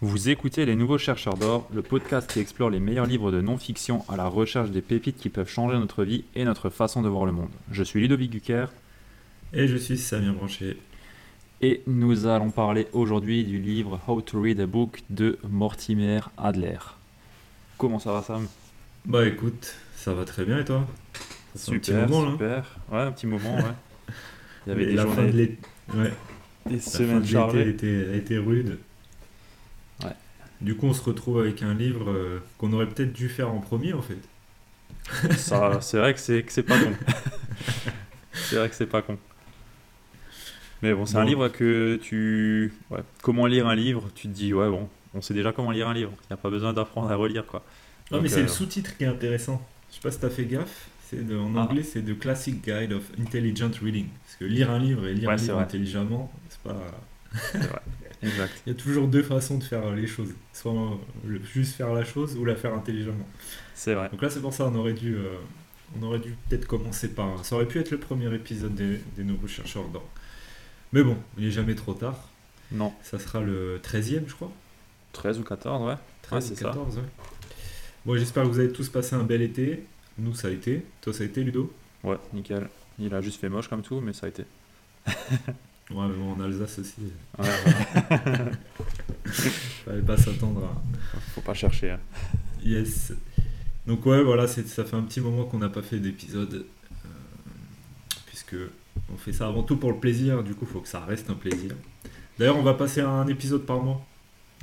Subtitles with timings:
[0.00, 4.04] Vous écoutez Les Nouveaux Chercheurs d'Or, le podcast qui explore les meilleurs livres de non-fiction
[4.08, 7.26] à la recherche des pépites qui peuvent changer notre vie et notre façon de voir
[7.26, 7.48] le monde.
[7.72, 8.66] Je suis Ludovic Gucker
[9.52, 10.76] Et je suis Samir Branché.
[11.62, 16.78] et nous allons parler aujourd'hui du livre How to Read a Book de Mortimer Adler.
[17.76, 18.46] Comment ça va Sam?
[19.04, 20.86] Bah écoute, ça va très bien et toi?
[21.56, 22.30] Ça fait un petit Super, moment, là.
[22.32, 22.76] super.
[22.92, 23.62] Ouais, un petit moment, ouais.
[24.66, 26.12] Il y avait Mais des la fin de ouais,
[26.66, 27.76] des la fin de chargées.
[28.12, 28.78] a été rude.
[30.60, 33.58] Du coup, on se retrouve avec un livre euh, qu'on aurait peut-être dû faire en
[33.60, 34.18] premier en fait.
[35.36, 36.92] Ça, c'est vrai que c'est que c'est pas con.
[38.32, 39.18] c'est vrai que c'est pas con.
[40.82, 42.72] Mais bon, c'est un livre que tu.
[42.90, 43.00] Ouais.
[43.22, 45.94] Comment lire un livre Tu te dis, ouais, bon, on sait déjà comment lire un
[45.94, 46.12] livre.
[46.24, 47.64] Il n'y a pas besoin d'apprendre à relire, quoi.
[48.10, 49.66] Non, Donc, mais c'est euh, le sous-titre qui est intéressant.
[49.90, 50.88] Je sais pas si t'as fait gaffe.
[51.08, 51.60] C'est de- en Ah.
[51.62, 54.06] anglais, c'est The Classic Guide of Intelligent Reading.
[54.24, 55.64] Parce que lire un livre et lire Ouais, un c'est livre vrai.
[55.64, 56.76] intelligemment, c'est pas.
[58.22, 58.52] Exact.
[58.66, 60.30] Il y a toujours deux façons de faire les choses.
[60.52, 63.26] Soit euh, le- juste faire la chose ou la faire intelligemment.
[63.74, 64.08] C'est vrai.
[64.10, 65.36] Donc là, c'est pour ça on aurait dû, euh,
[65.98, 67.44] on aurait dû peut-être commencer par.
[67.44, 70.06] Ça aurait pu être le premier épisode des, des nouveaux chercheurs d'or.
[70.92, 72.18] Mais bon, il n'est jamais trop tard.
[72.72, 74.50] Non, Ça sera le 13e, je crois.
[75.12, 75.94] 13 ou 14, ouais.
[76.22, 76.64] 13 c'est ou ça.
[76.64, 77.02] 14, ouais.
[78.04, 79.84] Bon, j'espère que vous avez tous passé un bel été.
[80.18, 80.84] Nous, ça a été.
[81.00, 81.72] Toi, ça a été, Ludo?
[82.04, 82.68] Ouais, nickel.
[82.98, 84.44] Il a juste fait moche comme tout, mais ça a été.
[85.90, 86.94] Ouais, mais bon, en Alsace aussi.
[87.38, 88.50] Ouais, voilà.
[89.84, 91.18] Fallait pas s'attendre à.
[91.34, 91.92] Faut pas chercher.
[91.92, 92.00] hein.
[92.62, 93.12] Yes.
[93.86, 96.66] Donc ouais, voilà, ça fait un petit moment qu'on n'a pas fait d'épisode,
[97.06, 97.08] euh,
[98.26, 98.56] puisque
[99.12, 100.42] on fait ça avant tout pour le plaisir.
[100.42, 101.72] Du coup, faut que ça reste un plaisir.
[102.38, 104.04] D'ailleurs, on va passer à un épisode par mois.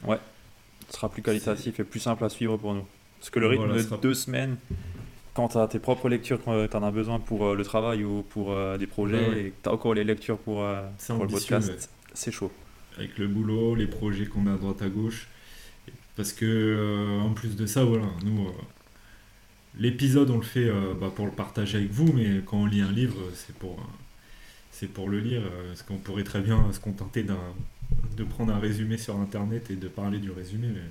[0.07, 2.85] Ce sera plus qualitatif et plus simple à suivre pour nous.
[3.19, 4.57] Parce que le rythme Voilà, de sera- deux semaines,
[5.35, 8.03] quand tu as tes propres lectures, quand tu en as besoin pour euh, le travail
[8.03, 9.41] ou pour euh, des projets, Ouais, ouais.
[9.47, 12.51] et que tu as encore les lectures pour, euh, pour le podcast, c'est chaud.
[12.97, 15.27] Avec le boulot, les projets qu'on a à droite à gauche.
[16.15, 18.51] Parce que euh, en plus de ça, voilà, nous, euh,
[19.77, 22.81] l'épisode, on le fait euh, bah, pour le partager avec vous, mais quand on lit
[22.81, 23.83] un livre, c'est pour, euh,
[24.71, 25.41] c'est pour le lire.
[25.43, 27.37] euh, parce qu'on pourrait très bien se contenter d'un,
[28.17, 30.67] de prendre un résumé sur Internet et de parler du résumé.
[30.73, 30.81] Mais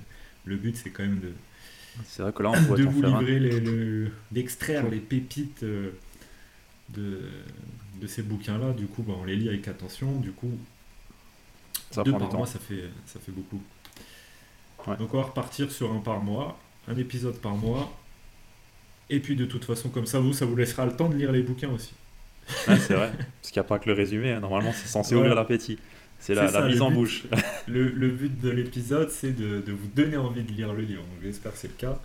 [0.45, 1.31] le but, c'est quand même de,
[2.05, 5.91] C'est vrai que là, on pourrait de vous livrer les- le- d'extraire les pépites euh,
[6.89, 7.21] de,
[8.01, 8.73] de ces bouquins-là.
[8.73, 10.19] Du coup, bah, on les lit avec attention.
[10.19, 10.51] Du coup,
[11.91, 12.37] Ça deux prend du par temps.
[12.39, 13.61] mois, ça fait, ça fait beaucoup.
[14.87, 14.97] Ouais.
[14.97, 17.91] Donc on va repartir sur un par mois, un épisode par mois.
[19.09, 21.31] Et puis de toute façon, comme ça, vous, ça vous laissera le temps de lire
[21.31, 21.93] les bouquins aussi.
[22.47, 23.11] C'est vrai.
[23.41, 24.31] Parce qu'il n'y a pas que le résumé.
[24.33, 24.39] hein.
[24.41, 25.21] Normalement, c'est censé Ouais.
[25.21, 25.79] ouvrir l'appétit.
[26.19, 26.95] C'est la, mise en but.
[26.95, 27.23] bouche.
[27.67, 31.03] Le, le but de l'épisode, c'est de, de vous donner envie de lire le livre.
[31.23, 31.99] J'espère que c'est le cas.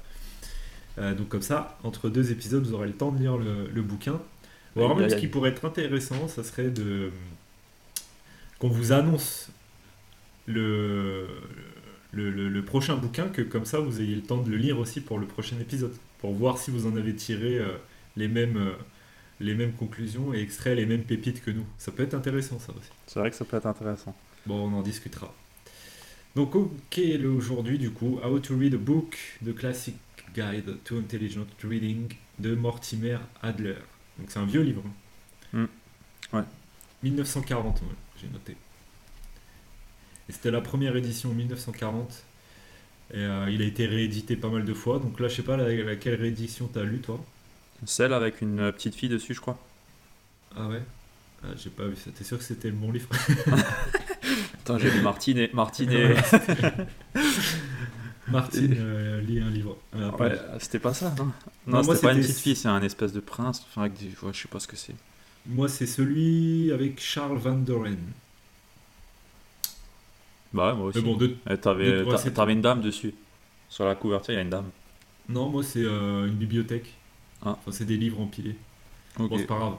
[0.98, 3.82] Euh, donc comme ça, entre deux épisodes, vous aurez le temps de lire le, le
[3.82, 4.20] bouquin.
[4.76, 7.10] Ou alors même ce qui pourrait être intéressant, ça serait de
[8.58, 9.50] qu'on vous annonce
[10.46, 11.26] le,
[12.12, 14.78] le, le- le prochain bouquin, que comme ça vous ayez le temps de le lire
[14.78, 17.68] aussi pour le prochain épisode, pour voir si vous en avez tiré euh,
[18.16, 18.72] les mêmes euh,
[19.40, 21.64] les mêmes conclusions et extrait les mêmes pépites que nous.
[21.78, 22.90] Ça peut être intéressant ça aussi.
[23.06, 24.14] C'est vrai que ça peut être intéressant.
[24.46, 25.34] Bon, on en discutera.
[26.36, 27.00] Donc, ok,
[27.36, 29.94] aujourd'hui, du coup, How to Read a Book, The Classic
[30.34, 33.74] Guide to Intelligent Reading de Mortimer Adler.
[34.18, 34.82] Donc, c'est un vieux livre.
[35.54, 35.66] hein.
[36.32, 36.36] Hmm.
[36.36, 36.44] Ouais.
[37.02, 37.88] 1940, ouais,
[38.20, 38.56] j'ai noté.
[40.28, 42.24] Et c'était la première édition en 1940.
[43.12, 45.00] Et euh, il a été réédité pas mal de fois.
[45.00, 47.24] Donc là, je sais pas la- laquelle réédition t'as lu, toi?
[47.86, 49.58] Celle avec une euh, petite fille dessus, je crois.
[50.56, 50.82] Ah ouais?
[51.42, 52.10] Ah, J'ai pas vu ça.
[52.10, 53.08] T'es sûr que c'était le bon livre?
[54.60, 55.50] Attends, j'ai lu Martine et.
[55.54, 56.14] Martine et...
[58.28, 59.76] Martine euh, lit un livre.
[59.92, 61.32] Pas Ouais, c'était pas ça, non Non,
[61.78, 63.64] Non, moi, c'était pas une petite fille, c'est un espèce de prince.
[63.68, 64.06] Enfin, avec des...
[64.22, 64.94] ouais, je sais pas ce que c'est.
[65.46, 67.96] Moi, c'est celui avec Charles Van Doren.
[70.52, 70.98] Bah ouais, moi aussi.
[71.02, 71.18] Mais bon,
[71.48, 73.14] Eh, T'avais une dame dessus.
[73.68, 74.68] Sur la couverture, il y a une dame.
[75.28, 76.92] non, moi, c'est euh, une bibliothèque.
[77.42, 77.58] Ah.
[77.60, 78.56] Enfin, c'est des livres empilés.
[79.28, 79.76] Bon, c'est pas grave.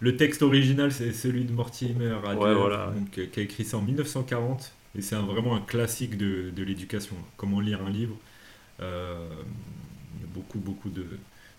[0.00, 2.94] Le texte original, c'est celui de Mortimer Adler, Ouais, voilà, ouais.
[2.94, 4.72] donc, euh, qui a écrit ça en 1940.
[4.94, 7.16] Et c'est un- vraiment un classique de, de l'éducation.
[7.36, 8.16] Comment lire un livre.
[8.80, 9.28] Euh,
[10.16, 11.06] il y a beaucoup, beaucoup de,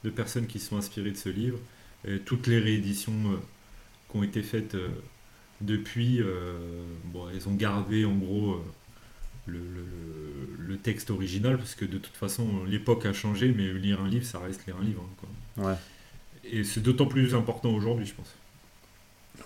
[0.03, 1.59] de personnes qui sont inspirées de ce livre.
[2.07, 3.37] Et toutes les rééditions euh,
[4.11, 4.77] qui ont été faites
[5.61, 6.21] depuis,
[7.05, 8.61] bon, elles ont gardé en gros
[9.45, 14.01] le, le- le texte original, parce que de toute façon, l'époque a changé, mais lire
[14.01, 15.03] un livre, ça reste lire un livre.
[15.05, 15.13] hein,
[15.55, 15.69] quoi.
[15.71, 15.77] Ouais,
[16.45, 18.33] Et c'est d'autant plus important aujourd'hui, je pense.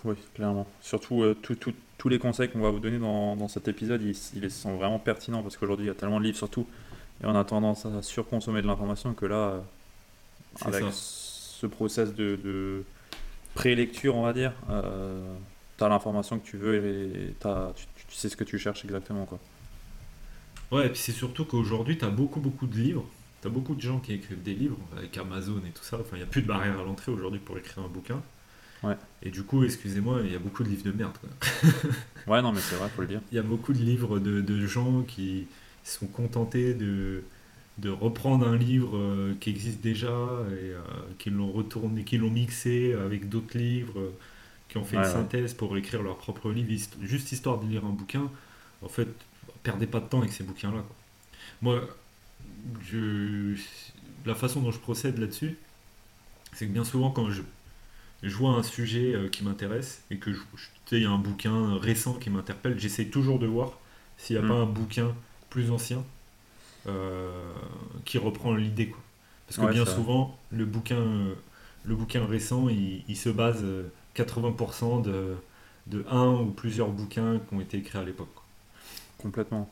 [0.03, 0.67] oui, clairement.
[0.81, 4.01] Surtout, euh, tout- tout- tous les conseils qu'on va vous donner dans, dans cet épisode,
[4.03, 6.67] ils, ils sont vraiment pertinents parce qu'aujourd'hui, il y a tellement de livres, surtout,
[7.23, 9.59] et on a tendance à surconsommer de l'information que là, euh,
[10.61, 10.91] avec ça.
[10.91, 12.83] ce process de, de
[13.55, 15.33] pré-lecture, on va dire, euh,
[15.77, 19.25] tu as l'information que tu veux et tu, tu sais ce que tu cherches exactement.
[19.25, 19.39] Quoi.
[20.71, 23.09] Ouais, et puis c'est surtout qu'aujourd'hui, tu as beaucoup, beaucoup de livres.
[23.41, 25.97] Tu as beaucoup de gens qui écrivent des livres avec Amazon et tout ça.
[25.99, 28.21] Enfin, il n'y a plus de barrière à l'entrée aujourd'hui pour écrire un bouquin.
[28.83, 28.97] Ouais.
[29.21, 31.17] Et du coup, excusez-moi, il y a beaucoup de livres de merde.
[31.19, 31.29] Quoi.
[32.27, 33.21] Ouais, non, mais c'est vrai, faut le dire.
[33.31, 35.47] Il y a beaucoup de livres de, de gens qui
[35.83, 37.23] sont contentés de,
[37.77, 40.09] de reprendre un livre euh, qui existe déjà
[40.51, 40.81] et euh,
[41.19, 44.17] qui l'ont retourné, qui l'ont mixé avec d'autres livres, euh,
[44.69, 45.09] qui ont fait Ouais, une ouais.
[45.13, 46.69] synthèse pour écrire leur propre livre,
[47.01, 48.31] juste histoire de lire un bouquin.
[48.81, 49.07] En fait,
[49.67, 50.83] perdez pas de temps avec ces bouquins-là.
[51.61, 51.81] Moi,
[52.81, 53.55] je,
[54.25, 55.57] la façon dont je procède là-dessus,
[56.53, 57.43] c'est que bien souvent quand je,
[58.23, 60.41] je vois un sujet euh, qui m'intéresse et que je,
[60.93, 63.73] il y a un bouquin récent qui m'interpelle, j'essaie toujours de voir
[64.17, 64.47] s'il n'y a Mm.
[64.47, 65.15] pas un bouquin
[65.51, 66.05] plus ancien
[66.87, 67.31] euh,
[68.05, 68.89] qui reprend l'idée.
[68.89, 69.01] quoi.
[69.47, 71.35] Parce que Ouais, bien souvent, le bouquin, euh,
[71.85, 75.35] le bouquin récent, il, il se base euh, 80% de,
[75.87, 78.33] de un ou plusieurs bouquins qui ont été écrits à l'époque.
[78.35, 78.45] quoi.
[79.21, 79.69] Complètement.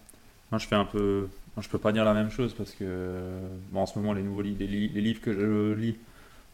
[0.51, 1.27] Moi, je fais un peu.
[1.55, 3.29] Moi, je peux pas dire la même chose parce que,
[3.71, 5.95] bon, en ce moment, les nouveaux livres, les, li- les livres que je lis,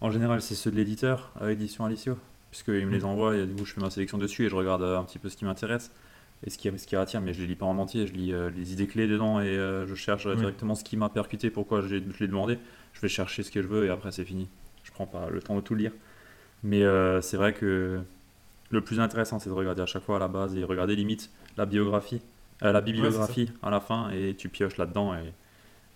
[0.01, 2.17] en général, c'est ceux de l'éditeur, à édition Alicio,
[2.51, 3.05] puisqu'il me les Mm.
[3.05, 5.19] envoie et du coup, je fais ma sélection dessus et je regarde euh, un petit
[5.19, 5.91] peu ce qui m'intéresse
[6.45, 8.33] et ce qui, ce qui attire, mais je les lis pas en entier, je lis
[8.33, 10.35] euh, les idées clés dedans et euh, je cherche Ouais.
[10.35, 12.57] directement ce qui m'a percuté, pourquoi je l'ai je l'ai demandé.
[12.93, 14.47] Je vais chercher ce que je veux et après, c'est fini.
[14.83, 15.91] Je prends pas le temps de tout lire.
[16.63, 17.99] Mais euh, c'est vrai que
[18.69, 21.29] le plus intéressant, c'est de regarder à chaque fois à la base et regarder limite
[21.57, 22.21] la biographie,
[22.63, 25.13] euh, la bibliographie à la fin et tu pioches là-dedans.
[25.15, 25.33] Et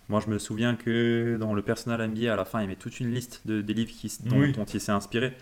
[0.09, 2.99] moi, je me souviens que dans le Personal MBA, à la fin, il met toute
[2.99, 4.51] une liste de, des livres qui, dont, Oui.
[4.53, 5.33] dont il s'est inspiré.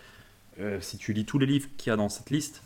[0.60, 2.62] Euh, si tu lis tous les livres qu'il y a dans cette liste,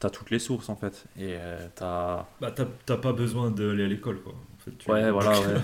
[0.00, 1.04] tu as toutes les sources en fait.
[1.18, 4.32] Et euh, t'as Bah, t'as t'as pas besoin d'aller à l'école, quoi.
[4.34, 5.56] En fait, tu- Ouais, voilà, ouais.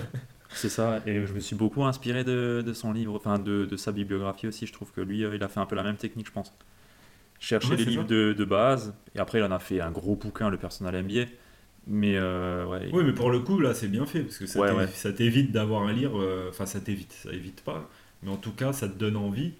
[0.51, 1.01] C'est ça.
[1.05, 4.47] Et je me suis beaucoup inspiré de, de son livre, enfin de, de sa bibliographie
[4.47, 4.65] aussi.
[4.67, 6.53] Je trouve que lui, euh, il a fait un peu la même technique, je pense.
[7.39, 10.15] Chercher Ouais, les livres de, de base, et après, il en a fait un gros
[10.15, 11.25] bouquin, le Personal MBA.
[11.89, 14.59] Mais euh, ouais, Oui, mais pour le coup, là, c'est bien fait, parce que ça
[14.59, 14.87] Ouais, ouais.
[15.15, 17.89] t'évite d'avoir à lire, euh, enfin, ça t'évite, ça évite pas,
[18.23, 19.53] mais en tout cas, ça te donne envie,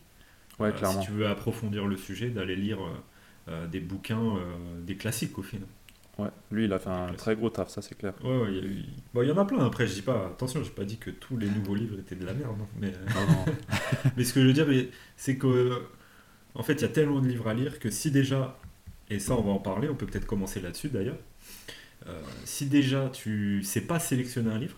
[0.60, 1.00] ouais, euh, clairement.
[1.02, 2.80] si tu veux approfondir le sujet, d'aller lire
[3.72, 4.36] des bouquins,
[4.86, 5.68] des classiques au final.
[6.20, 8.14] Ouais, lui, il a fait un très gros taf, ça c'est clair.
[8.22, 10.02] Ouais, ouais, il y, a eu- bon, il y en a plein, après, je dis
[10.02, 12.68] pas, attention, j'ai pas dit que tous les nouveaux livres étaient de la merde, hein,
[12.78, 13.46] mais, Non, non.
[14.18, 14.68] mais ce que je veux dire,
[15.16, 15.82] c'est que,
[16.56, 18.60] en fait, il y a tellement de livres à lire que si déjà,
[19.10, 21.18] et ça, on va en parler, on peut peut-être commencer là-dessus d'ailleurs,
[22.08, 24.78] euh, si déjà tu sais pas sélectionner un livre,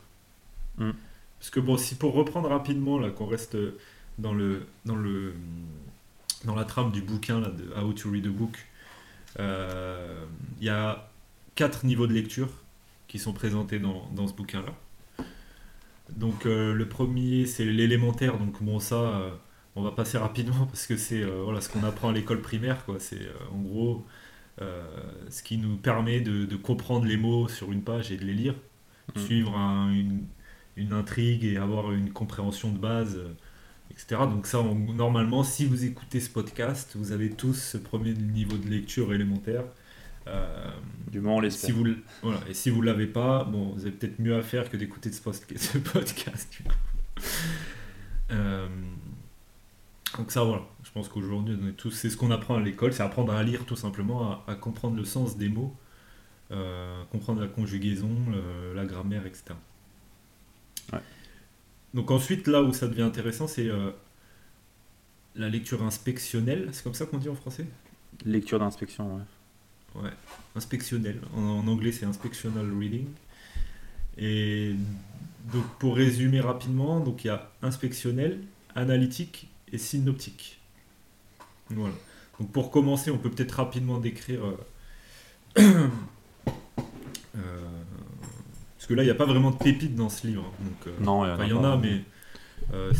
[0.77, 0.91] Mm.
[1.39, 3.57] parce que bon, si pour reprendre rapidement, là, qu'on reste
[4.17, 5.33] dans le, dans le,
[6.45, 8.67] dans la trame du bouquin là, de How to Read a Book,
[9.39, 10.25] euh,
[10.59, 11.09] il y a
[11.55, 12.49] quatre niveaux de lecture
[13.07, 14.73] qui sont présentés dans, dans ce bouquin-là.
[16.15, 19.31] Donc euh, le premier c'est l'élémentaire, donc bon ça euh,
[19.75, 22.83] on va passer rapidement parce que c'est euh, voilà, ce qu'on apprend à l'école primaire,
[22.85, 22.97] quoi.
[22.99, 24.11] c'est euh, en gros euh,
[25.29, 28.33] ce qui nous permet de, de comprendre les mots sur une page et de les
[28.33, 28.55] lire,
[29.15, 29.19] Mm.
[29.19, 30.23] suivre un- une,
[30.77, 33.33] une intrigue et avoir une compréhension de base, euh,
[33.89, 34.21] etc.
[34.29, 38.57] Donc ça, on- normalement, si vous écoutez ce podcast, vous avez tous ce premier niveau
[38.57, 39.63] de lecture élémentaire.
[40.27, 40.69] Euh,
[41.11, 41.65] Du moment, on l'espère.
[41.65, 44.41] si vous, l- voilà, et si vous l'avez pas, bon, vous avez peut-être mieux à
[44.43, 45.19] faire que d'écouter ce,
[45.93, 46.47] podcast.
[46.55, 46.75] du coup.
[48.31, 48.67] Euh,
[50.17, 50.63] donc ça, voilà.
[50.83, 51.57] Je pense qu'aujourd'hui,
[51.91, 54.95] c'est ce qu'on apprend à l'école, c'est apprendre à lire tout simplement, à, à comprendre
[54.97, 55.75] le sens des mots,
[56.51, 59.59] euh, comprendre la conjugaison, le- la grammaire, etc.
[60.93, 61.01] Ouais.
[61.93, 63.91] Donc ensuite, là où ça devient intéressant, c'est euh,
[65.35, 66.69] la lecture inspectionnelle.
[66.71, 67.67] C'est comme ça qu'on dit en français?
[68.25, 69.21] Lecture d'inspection, ouais.
[69.95, 70.11] Ouais,
[70.55, 71.19] inspectionnel.
[71.35, 73.07] En, en anglais, c'est inspectional reading.
[74.17, 74.75] Et
[75.53, 78.41] donc, pour résumer rapidement, donc il y a inspectionnel,
[78.75, 80.59] analytique et synoptique.
[81.69, 81.93] Voilà.
[82.39, 84.41] Donc, pour commencer, on peut peut-être rapidement décrire.
[84.45, 84.57] euh,
[87.37, 87.61] euh,
[88.77, 90.43] parce que là, il n'y a pas vraiment de pépites dans ce livre.
[90.47, 90.63] hein.
[90.63, 92.03] Donc, euh, Non, il y en a, mais
[92.73, 92.91] euh,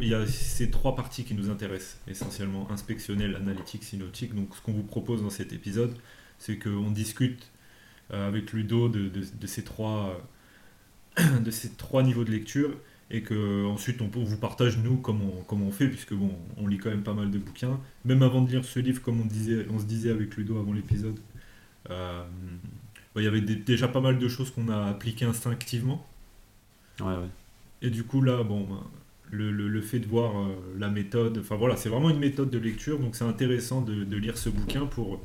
[0.00, 4.34] il y a ces trois parties qui nous intéressent essentiellement inspectionnel, analytique, synoptique.
[4.34, 5.94] Donc, ce qu'on vous propose dans cet épisode,
[6.38, 7.48] c'est qu'on discute
[8.10, 10.20] avec Ludo de, de- de ces trois,
[11.40, 12.70] de ces trois niveaux de lecture
[13.14, 16.66] et que ensuite on, vous partage nous comment on, comment on fait puisque bon on
[16.66, 19.26] lit quand même pas mal de bouquins même avant de lire ce livre comme on
[19.26, 21.18] disait on se disait avec Ludo avant l'épisode
[21.90, 22.24] euh,
[23.14, 26.06] bah, il y avait des- déjà pas mal de choses qu'on a appliquées instinctivement
[27.00, 27.30] Ouais, ouais.
[27.82, 28.82] et du coup, là, bon, ben,
[29.30, 32.50] le, le- le fait de voir euh, la méthode, enfin voilà, c'est vraiment une méthode
[32.50, 35.22] de lecture, donc c'est intéressant de, de lire ce bouquin pour,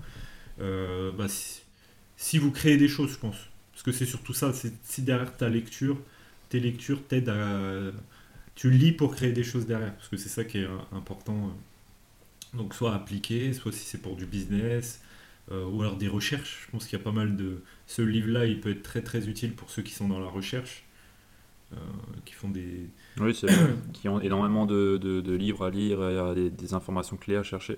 [0.61, 1.61] euh, bah, si,
[2.17, 3.37] si vous créez des choses, je pense.
[3.73, 5.97] Parce que c'est surtout ça, c'est si derrière ta lecture,
[6.49, 7.91] tes lectures t'aident à...
[8.55, 11.35] Tu lis pour créer des choses derrière, parce que c'est ça qui est euh, important.
[11.35, 12.57] euh.
[12.57, 15.01] Donc soit appliquer, soit si c'est pour du business,
[15.51, 16.65] ou alors des recherches.
[16.65, 17.63] Je pense qu'il y a pas mal de...
[17.87, 20.85] Ce livre-là, il peut être très très utile pour ceux qui sont dans la recherche,
[22.25, 22.87] qui font des...
[23.17, 23.47] Oui, c'est
[23.93, 27.77] qui ont énormément de, de, livres à lire, et des, des informations clés à chercher.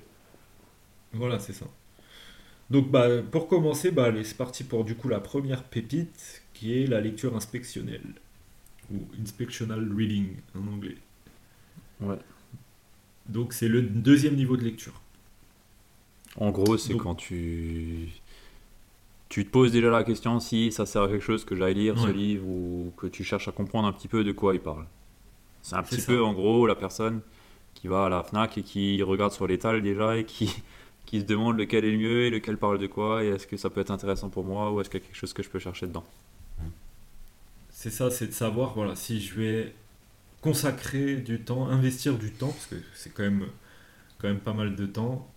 [1.13, 1.66] Voilà, c'est ça.
[2.72, 6.88] Donc bah, pour commencer, bah, c'est parti pour du coup la première pépite qui est
[6.88, 8.13] la lecture inspectionnelle
[8.93, 10.98] ou inspectional reading en anglais.
[12.01, 12.17] Ouais.
[13.27, 15.01] Donc c'est le deuxième niveau de lecture.
[16.38, 18.10] En gros, c'est quand tu
[19.29, 21.98] tu te poses déjà la question si ça sert à quelque chose que j'aille lire
[21.98, 24.86] ce livre ou que tu cherches à comprendre un petit peu de quoi il parle.
[25.62, 27.21] C'est un petit peu en gros la personne
[27.74, 30.53] qui va à la FNAC et qui regarde sur l'étal déjà et qui
[31.05, 33.57] qui se demande lequel est le mieux et lequel parle de quoi et est-ce que
[33.57, 35.50] ça peut être intéressant pour moi ou est-ce qu'il y a quelque chose que je
[35.50, 36.05] peux chercher dedans.
[37.81, 39.73] C'est ça, c'est de savoir voilà, si je vais
[40.39, 43.47] consacrer du temps, investir du temps, parce que c'est quand même,
[44.19, 45.27] quand même pas mal de temps,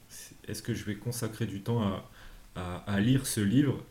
[0.46, 1.80] est-ce que je vais consacrer du temps
[2.54, 3.82] à, à, lire ce livre?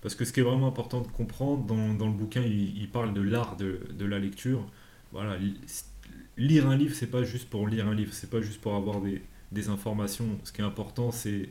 [0.00, 3.12] Parce que ce qui est vraiment important de comprendre, dans, dans le bouquin, il, parle
[3.12, 4.66] de l'art de, de, la lecture.
[5.12, 5.36] Voilà,
[6.38, 9.02] lire un livre, c'est pas juste pour lire un livre, c'est pas juste pour avoir
[9.02, 9.20] des,
[9.52, 10.38] des informations.
[10.44, 11.50] Ce qui est important, c'est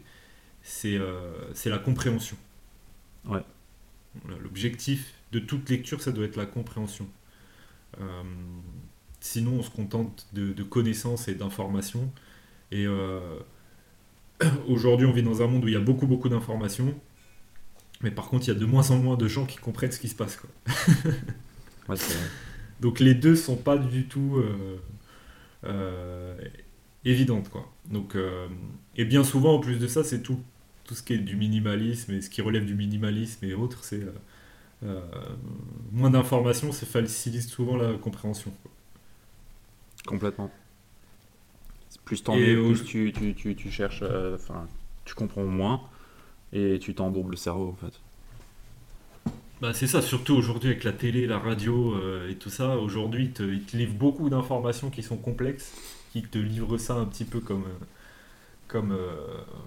[0.64, 2.38] c'est euh, la compréhension.
[3.26, 3.44] Ouais.
[4.42, 7.08] L'objectif de toute lecture, ça doit être la compréhension.
[8.00, 8.24] Euh,
[9.20, 12.12] sinon, on se contente de, de connaissances et d'informations.
[12.72, 13.40] Et euh,
[14.68, 16.94] aujourd'hui, on vit dans un monde où il y a beaucoup, beaucoup d'informations.
[18.02, 20.00] Mais par contre, il y a de moins en moins de gens qui comprennent ce
[20.00, 20.38] qui se passe.
[20.38, 20.50] Quoi.
[21.90, 21.96] ouais,
[22.80, 24.44] Donc les deux sont pas du tout
[27.06, 27.72] évidente quoi.
[27.90, 28.48] Donc euh,
[28.96, 30.40] et bien souvent en plus de ça, c'est tout
[30.86, 34.02] tout ce qui est du minimalisme et ce qui relève du minimalisme et autres, c'est
[34.84, 35.02] euh, euh,
[35.92, 38.52] moins d'informations, ça facilite souvent la compréhension.
[40.06, 40.52] Complètement.
[42.06, 44.04] Plus es, plus tu, tu, tu, tu cherches,
[44.36, 44.68] enfin,
[45.06, 45.82] tu comprends moins
[46.52, 48.00] et tu t'embourbes le cerveau en fait.
[49.62, 51.96] Bah c'est ça, surtout aujourd'hui avec la télé, la radio
[52.28, 52.78] et tout ça.
[52.78, 53.44] Aujourd'hui, ils te,
[53.78, 55.72] livrent beaucoup d'informations qui sont complexes
[56.14, 57.86] qui te livre ça un petit peu comme, euh,
[58.68, 59.16] comme euh,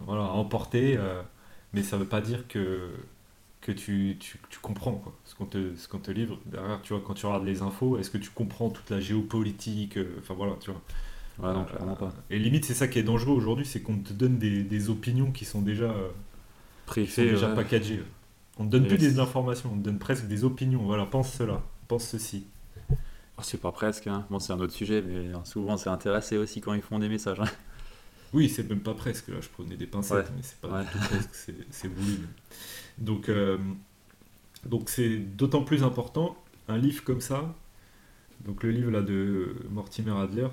[0.07, 1.21] voilà, à emporter, euh,
[1.73, 2.91] mais ça veut pas dire que,
[3.67, 6.39] que tu, tu, tu comprends quoi, ce qu'on te, ce qu'on te livre.
[6.47, 9.99] Derrière, tu vois, quand tu regardes les infos, est-ce que tu comprends toute la géopolitique
[10.19, 10.81] Enfin voilà, tu vois.
[11.39, 12.15] Ouais, non, pas.
[12.31, 15.33] Et limite, c'est ça qui est dangereux aujourd'hui, c'est qu'on te donne des, des, opinions
[15.33, 15.95] qui sont déjà,
[16.87, 18.03] Préfait, déjà packagées.
[18.59, 20.83] On ne donne plus des informations, on te donne presque des opinions.
[20.85, 22.47] Voilà, pense cela, pense ceci.
[23.39, 24.25] Oh, c'est pas presque, hein.
[24.31, 27.41] bon, c'est un autre sujet, mais souvent c'est intéressé aussi quand ils font des messages.
[27.41, 27.49] Hein.
[28.37, 31.55] Oui, c'est même pas presque, là je prenais des pincettes, mais c'est pas tout presque,
[31.71, 32.19] c'est voulu.
[32.99, 33.57] Donc, euh,
[34.67, 36.37] donc c'est d'autant plus important,
[36.69, 37.55] un livre comme ça,
[38.45, 40.49] donc le livre là de Mortimer Adler,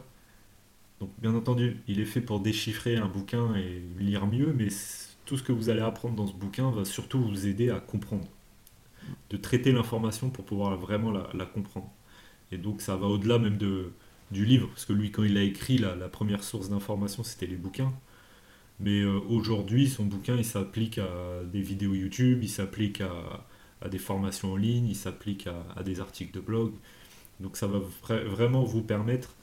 [1.01, 4.69] donc bien entendu, il est fait pour déchiffrer un bouquin et lire mieux, mais
[5.25, 8.29] tout ce que vous allez apprendre dans ce bouquin va surtout vous aider à comprendre,
[9.29, 11.91] de traiter l'information pour pouvoir vraiment la comprendre.
[12.53, 13.91] Et donc ça va au-delà même de,
[14.31, 17.47] du livre, parce que lui, quand il a écrit, la, la première source d'information, c'était
[17.47, 17.93] les bouquins.
[18.79, 23.45] Mais euh, aujourd'hui, son bouquin, il s'applique à des vidéos YouTube, il s'applique à,
[23.81, 26.73] à, des formations en ligne, il s'applique à, à, des articles de blog.
[27.39, 29.35] Donc ça va vraiment vous permettre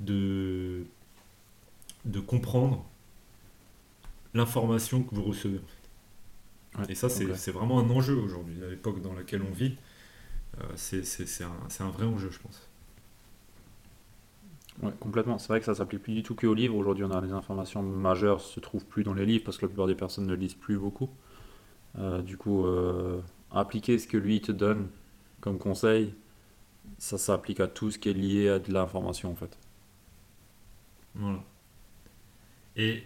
[0.00, 0.84] de,
[2.04, 2.84] de comprendre
[4.34, 5.60] l'information que vous recevez.
[6.88, 9.76] Et ça, c'est vraiment un enjeu aujourd'hui, à l'époque dans laquelle on vit.
[10.60, 12.69] Euh, c'est un, un, vrai enjeu, je pense.
[14.82, 15.38] Ouais, complètement.
[15.38, 16.74] C'est vrai que ça s'applique plus du tout qu'au livre.
[16.74, 19.68] Aujourd'hui, on a des informations majeures se trouvent plus dans les livres parce que la
[19.68, 21.10] plupart des personnes ne lisent plus beaucoup.
[21.98, 23.20] Euh, du coup, euh,
[23.50, 24.88] appliquer ce que lui te donne
[25.40, 26.14] comme conseil,
[26.98, 29.58] ça s'applique à tout ce qui est lié à de l'information en fait.
[31.14, 31.42] Voilà.
[32.76, 33.02] Et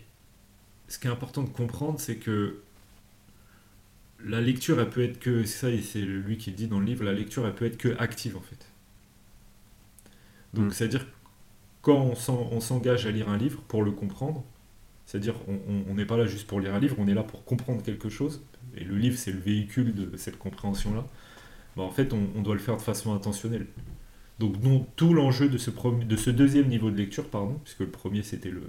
[0.88, 2.60] ce qui est important de comprendre, c'est que
[4.24, 6.86] la lecture, elle peut être que, c'est ça, c'est lui qui le dit dans le
[6.86, 8.68] livre, la lecture, elle peut être que active en fait.
[10.54, 10.70] Donc, mm.
[10.70, 11.06] c'est-à-dire,
[11.84, 14.42] quand on s'engage à lire un livre pour le comprendre,
[15.06, 17.82] c'est-à-dire, on n'est pas là juste pour lire un livre, on est là pour comprendre
[17.82, 18.42] quelque chose,
[18.76, 21.06] et le livre, c'est le véhicule de cette compréhension-là.
[21.76, 23.66] Bah, en fait, on, doit le faire de façon intentionnelle.
[24.40, 24.56] Donc,
[24.96, 28.50] tout l'enjeu de ce, de ce deuxième niveau de lecture, pardon, puisque le premier, c'était
[28.50, 28.62] le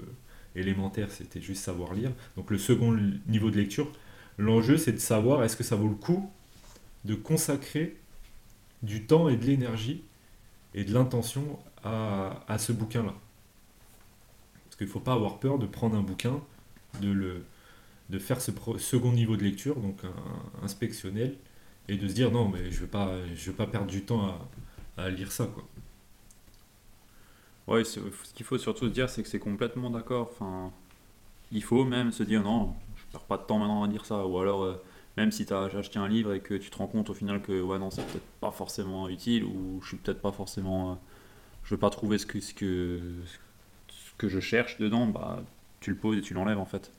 [0.56, 2.12] élémentaire, c'était juste savoir lire.
[2.36, 2.96] Donc, le second
[3.28, 3.90] niveau de lecture,
[4.38, 6.30] L'enjeu, c'est de savoir est-ce que ça vaut le coup
[7.06, 7.96] de consacrer
[8.84, 10.04] du temps et de l'énergie
[10.76, 13.14] et de l'intention à, ce bouquin-là.
[14.66, 16.40] Parce qu'il ne faut pas avoir peur de prendre un bouquin,
[17.02, 17.46] de, le,
[18.10, 21.36] de faire ce second niveau de lecture, donc un, inspectionnel,
[21.88, 24.04] et de se dire non, mais je ne veux, pas, je veux pas perdre du
[24.04, 24.38] temps
[24.98, 25.48] à, à lire ça.
[25.48, 25.64] Quoi.
[27.68, 28.00] Ouais, ce
[28.36, 30.30] qu'il faut surtout se dire, c'est que c'est complètement d'accord.
[30.32, 30.72] Enfin,
[31.52, 32.76] il faut même se dire non,
[33.12, 34.26] perds pas de temps maintenant à dire ça.
[34.26, 34.84] Ou alors, euh,
[35.18, 37.42] même si tu as acheté un livre et que tu te rends compte au final
[37.42, 40.94] que ouais, non, c'est peut-être pas forcément utile ou je suis peut-être pas forcément.
[40.94, 40.96] euh,
[41.66, 43.00] je veux pas trouver ce que, ce, que,
[43.90, 45.44] ce que je cherche dedans, bah
[45.82, 46.92] tu le poses et tu l'enlèves en fait.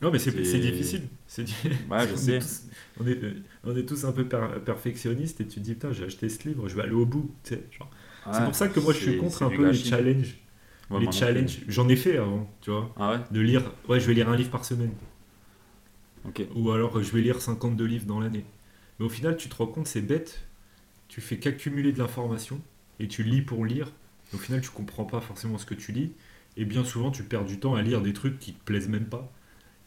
[0.00, 0.30] Non, mais c'est
[0.60, 1.08] difficile.
[1.26, 1.54] C'est di-
[1.90, 2.36] Ouais, je on sais.
[2.36, 2.62] Est tous,
[3.00, 3.20] on, est,
[3.64, 6.46] on est tous un peu per- perfectionnistes et tu te dis, putain, j'ai acheté ce
[6.48, 7.30] livre, je vais aller au bout.
[7.42, 7.90] tu sais, genre.
[8.30, 10.38] c'est pour ça que moi, je suis contre un peu les challenges.
[10.90, 11.10] Ouais, les
[11.68, 12.94] j'en ai fait avant, tu vois.
[12.96, 14.92] Ah De lire, ouais, je vais lire un livre par semaine.
[16.54, 18.44] Ou alors, je vais lire 52 livres dans l'année.
[18.98, 20.46] Mais au final, tu te rends compte, c'est bête.
[21.08, 22.60] Tu fais qu'accumuler de l'information
[23.00, 23.92] et tu lis pour lire.
[24.34, 26.12] Au final, tu comprends pas forcément ce que tu lis.
[26.56, 29.06] Et bien souvent, tu perds du temps à lire des trucs qui te plaisent même
[29.06, 29.32] pas.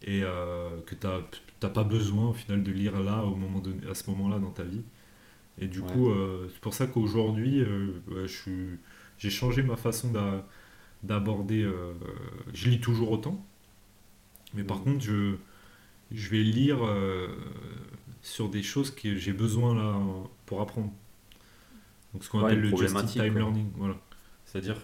[0.04, 3.96] Et euh, que tu n'as pas besoin au final de lire là, au moment à
[3.96, 4.84] ce moment-là dans ta vie.
[5.60, 5.86] Et du Ouais.
[5.86, 7.94] coup, euh, c'est pour ça qu'aujourd'hui, euh,
[9.18, 10.48] j'ai changé ma façon d'a-
[11.04, 11.64] d'aborder.
[11.64, 11.94] euh,
[12.54, 13.46] je lis toujours autant.
[14.54, 14.84] Mais par Mhm.
[14.84, 15.36] contre, je,
[16.12, 17.28] je vais lire euh,
[18.22, 20.00] sur des choses que j'ai besoin là
[20.46, 20.92] pour apprendre.
[22.14, 23.40] Donc ce qu'on Ouais, appelle le just in time quoi.
[23.40, 23.72] learning.
[23.76, 23.96] Voilà.
[24.46, 24.78] C'est-à-dire,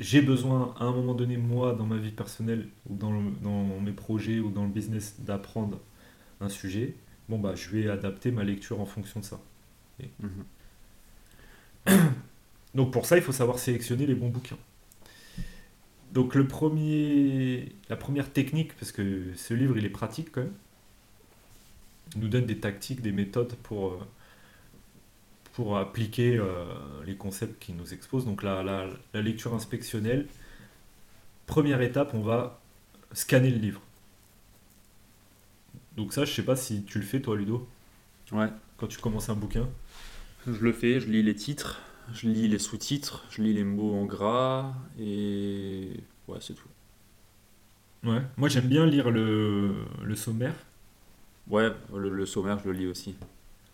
[0.00, 3.80] j'ai besoin à un moment donné, moi, dans ma vie personnelle ou dans, le- dans
[3.80, 5.80] mes projets ou dans le business, d'apprendre
[6.40, 6.96] un sujet.
[7.28, 9.40] Bon, bah, je vais adapter ma lecture en fonction de ça.
[10.18, 10.46] Mhm.
[12.74, 14.58] Donc pour ça, il faut savoir sélectionner les bons bouquins.
[16.12, 20.52] Donc le premier, la première technique, parce que ce livre il est pratique quand même,
[22.18, 23.98] nous donne des tactiques, des méthodes pour, euh,
[25.54, 26.64] pour appliquer euh,
[27.06, 28.24] les concepts qu'il nous expose.
[28.24, 30.26] Donc la, la, la lecture inspectionnelle,
[31.46, 32.60] première étape, on va
[33.12, 33.80] scanner le livre.
[35.96, 37.68] Donc ça, je sais pas si tu le fais toi Ludo,
[38.32, 38.48] Ouais.
[38.78, 39.68] quand tu commences un bouquin.
[40.46, 41.82] Je le fais, je lis les titres,
[42.14, 45.90] je lis les sous-titres, je lis les mots en gras et
[46.28, 46.68] ouais, c'est tout.
[48.04, 48.22] Ouais.
[48.38, 50.54] Moi j'aime bien lire le, le sommaire.
[51.48, 53.14] Ouais, le, le sommaire, je le lis aussi.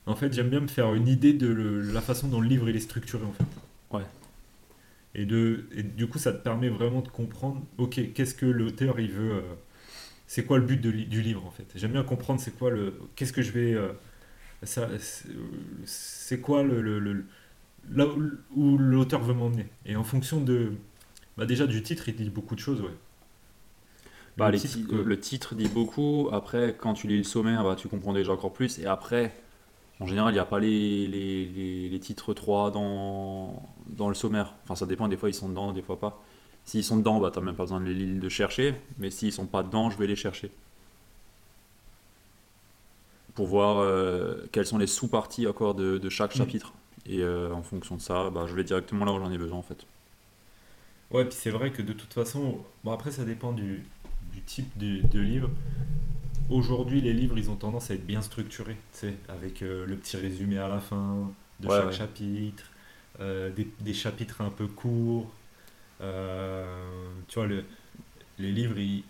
[0.07, 2.69] En fait, j'aime bien me faire une idée de le- la façon dont le livre
[2.69, 3.45] il est structuré en fait.
[3.91, 4.05] Ouais.
[5.15, 9.01] Et, de, et du coup, ça te permet vraiment de comprendre, ok, qu'est-ce que l'auteur
[9.01, 9.41] il veut, euh,
[10.27, 11.67] c'est quoi le but de du livre en fait.
[11.77, 13.93] J'aime bien comprendre c'est quoi le, qu'est-ce que je vais, euh,
[14.65, 14.89] ça,
[15.85, 17.25] c'est quoi le, le- le-
[17.93, 18.23] là où,
[18.57, 19.67] où l'auteur veut m'emmener.
[19.87, 20.73] Et en fonction de,
[21.39, 22.95] bah déjà du titre, il dit beaucoup de choses, ouais.
[24.39, 26.29] Bah, Le titre, ti- le titre dit beaucoup.
[26.33, 28.79] Après, quand tu lis le sommaire, bah, tu comprends déjà encore plus.
[28.79, 29.35] Et après,
[30.01, 34.15] en général, il n'y a pas les, les, les- les titres 3 dans, dans le
[34.15, 34.55] sommaire.
[34.65, 35.09] Enfin, ça dépend.
[35.09, 36.23] Des fois, ils sont dedans, des fois pas.
[36.67, 38.75] S'ils sont dedans, bah, tu n'as même pas besoin de les de chercher.
[38.99, 40.53] Mais s'ils sont pas dedans, je vais les chercher.
[43.35, 46.35] Pour voir euh, quelles sont les sous-parties encore de, de chaque Mm.
[46.35, 46.73] chapitre.
[47.07, 49.59] Et euh, en fonction de ça, bah, je vais directement là où j'en ai besoin
[49.59, 49.87] en fait.
[51.11, 53.87] Ouais, puis c'est vrai que de toute façon, bon après ça dépend du,
[54.39, 55.51] du type de, de livre.
[56.51, 59.97] Aujourd'hui, les livres, ils ont tendance à être bien structurés, tu sais, avec euh, le
[59.97, 61.99] petit résumé à la fin de Ouais, chaque ouais.
[61.99, 62.65] chapitre,
[63.21, 65.31] euh, des, des chapitres un peu courts.
[66.03, 67.65] euh, tu vois, le,
[68.39, 69.05] les livres, ils,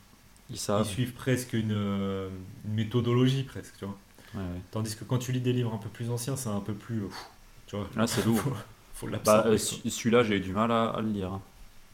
[0.50, 3.98] Ils ils suivent presque une, une méthodologie, presque, tu vois.
[4.34, 4.62] Ouais, ouais.
[4.72, 7.02] Tandis que quand tu lis des livres un peu plus anciens, c'est un peu plus...
[7.02, 7.26] pff,
[7.66, 8.44] tu vois, Là, c'est lourd.
[8.44, 8.54] faut,
[8.94, 11.32] faut Bah, euh, celui-là, j'ai eu du mal à, à le lire.
[11.32, 11.42] hein.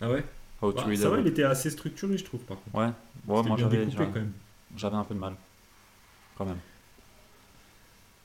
[0.00, 0.24] Ah ouais?
[0.62, 2.76] How to Bah, read Ça a va, il était assez structuré, je trouve, par contre.
[2.76, 2.86] Ouais,
[3.28, 5.34] ouais moi j'avais un peu de mal.
[6.36, 6.58] Quand même.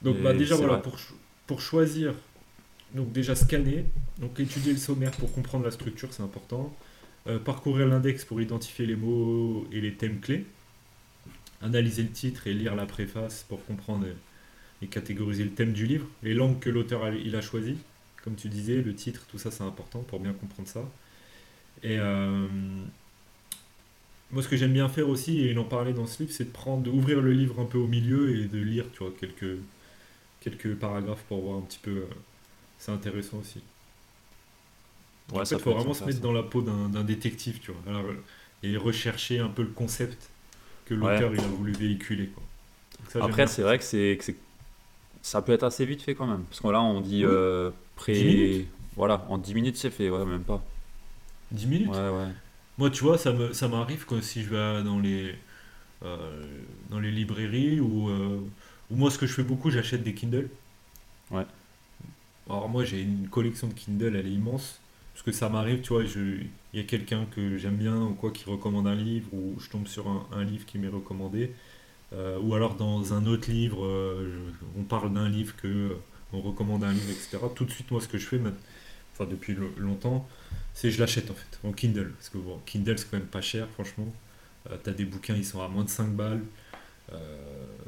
[0.01, 0.81] Donc Et bah, déjà voilà, vrai.
[0.81, 0.97] pour,
[1.47, 2.13] pour choisir,
[2.93, 3.85] donc déjà scanner,
[4.17, 6.75] donc étudier le sommaire pour comprendre la structure, c'est important.
[7.27, 10.45] Euh, parcourir l'index pour identifier les mots et les thèmes clés.
[11.61, 14.07] Analyser le titre et lire la préface pour comprendre
[14.81, 16.07] et catégoriser le thème du livre.
[16.23, 17.77] Les langues que l'auteur a, il a choisies.
[18.23, 20.81] Comme tu disais, le titre, tout ça c'est important pour bien comprendre ça.
[21.83, 22.47] Et euh,
[24.31, 26.45] moi ce que j'aime bien faire aussi, et il en parlait dans ce livre, c'est
[26.45, 29.57] de prendre, d'ouvrir le livre un peu au milieu et de lire, tu vois, quelques,
[30.41, 31.91] quelques paragraphes pour voir un petit peu.
[31.91, 32.05] euh,
[32.79, 33.61] c'est intéressant aussi.
[35.31, 37.81] Ouais, en fait, il faut vraiment se mettre dans la peau d'un détective, tu vois.
[37.87, 38.15] Alors, euh,
[38.63, 40.29] et rechercher un peu le concept
[40.85, 42.27] que l'auteur il a voulu véhiculer.
[42.27, 42.43] Quoi.
[43.09, 44.17] Ça, Après, c'est vrai que c'est
[45.21, 46.43] ça peut être assez vite fait quand même.
[46.45, 47.29] Parce que là, on dit Oui.
[47.29, 48.13] euh, pré.
[48.13, 48.65] 10 minutes?
[48.95, 50.63] Voilà, en 10 minutes, c'est fait, ouais, même pas.
[51.51, 51.89] 10 minutes.
[51.89, 52.33] Ouais, ouais.
[52.77, 55.35] Moi, tu vois, ça me ça m'arrive quand si je vais dans les
[56.03, 56.43] euh,
[56.89, 58.41] dans les librairies ou euh,
[58.91, 60.49] moi, ce que je fais beaucoup, j'achète des Kindle.
[61.31, 61.45] Ouais.
[62.49, 64.79] Alors moi, j'ai une collection de Kindle, elle est immense.
[65.13, 68.31] Parce que ça m'arrive, tu vois, il y a quelqu'un que j'aime bien ou quoi
[68.31, 71.53] qui recommande un livre ou je tombe sur un, un livre qui m'est recommandé.
[72.13, 75.97] Euh, ou alors dans un autre livre, euh, je- on parle d'un livre que
[76.33, 77.49] on recommande un livre, etc.
[77.55, 78.39] Tout de suite, moi, ce que je fais,
[79.19, 80.27] enfin depuis lo- longtemps,
[80.73, 82.11] c'est je l'achète en fait en Kindle.
[82.17, 84.07] Parce que bon, Kindle c'est quand même pas cher, franchement.
[84.71, 86.41] Euh, T'as des bouquins, ils sont à moins de 5 balles.
[87.13, 87.37] euh,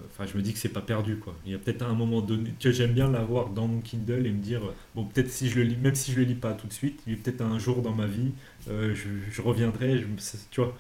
[0.08, 1.36] enfin, je me dis que c'est pas perdu, quoi.
[1.46, 4.26] Il y a peut-être un moment donné, tu vois, j'aime bien l'avoir dans mon Kindle
[4.26, 4.62] et me dire,
[4.96, 7.02] bon, peut-être si je le lis, même si je le lis pas tout de suite,
[7.08, 8.32] il y a peut-être un jour dans ma vie,
[8.70, 10.06] euh, je, je reviendrai, je,
[10.52, 10.76] tu vois.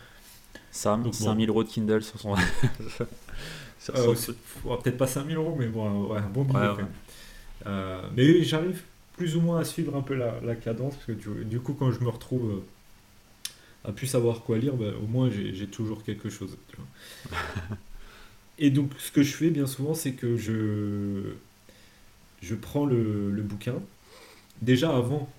[0.72, 1.38] Sam, Donc, bon.
[1.38, 2.36] 5000 euros de Kindle sur son.
[3.80, 4.16] sur Euh,
[4.84, 6.92] peut-être pas 5000 euros, mais bon, ouais, un bon billet Ouais, quand même.
[8.16, 8.84] Mais j'arrive
[9.22, 11.76] plus ou moins à suivre un peu la, la cadence, parce que du, du coup,
[11.76, 16.04] quand je me retrouve euh, à plus savoir quoi lire, bah, au moins j'ai toujours
[16.04, 16.58] quelque chose.
[16.70, 17.78] tu vois.
[18.58, 21.36] Et donc, ce que je fais bien souvent, c'est que je,
[22.42, 23.76] je prends le, le bouquin,
[24.64, 25.32] déjà avant,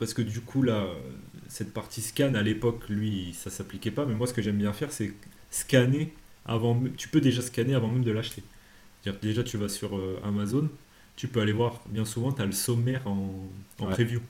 [0.00, 0.84] parce que du coup, là,
[1.46, 4.72] cette partie scan, à l'époque, lui, ça s'appliquait pas, mais moi, ce que j'aime bien
[4.72, 5.12] faire, c'est
[5.52, 6.12] scanner
[6.44, 8.42] avant, tu peux déjà scanner avant même de l'acheter.
[9.22, 10.68] Déjà, tu vas sur euh, Amazon,
[11.16, 13.30] tu peux aller voir, bien souvent, tu as le sommaire en,
[13.80, 13.90] en Ouais.
[13.94, 14.20] preview.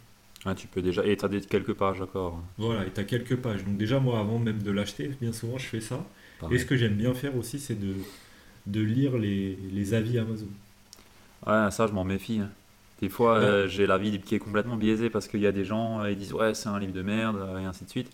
[0.45, 1.05] Ouais, tu peux déjà.
[1.05, 2.41] Et t'as des quelques pages, d'accord.
[2.59, 3.65] Voilà, et tu as quelques pages.
[3.65, 6.05] Donc déjà, moi, avant même de l'acheter, bien souvent, je fais ça.
[6.39, 6.57] Pareil.
[6.57, 7.95] Et ce que j'aime bien faire aussi, c'est de,
[8.67, 10.49] de lire les, les avis Amazon.
[11.47, 12.41] Ouais, ça, je m'en méfie.
[12.41, 12.51] hein.
[13.01, 13.47] Des fois, Bah.
[13.47, 16.17] euh, j'ai l'avis qui est complètement biaisé parce qu'il y a des gens, euh, ils
[16.19, 18.11] disent ouais, c'est un livre de merde, euh, et ainsi de suite.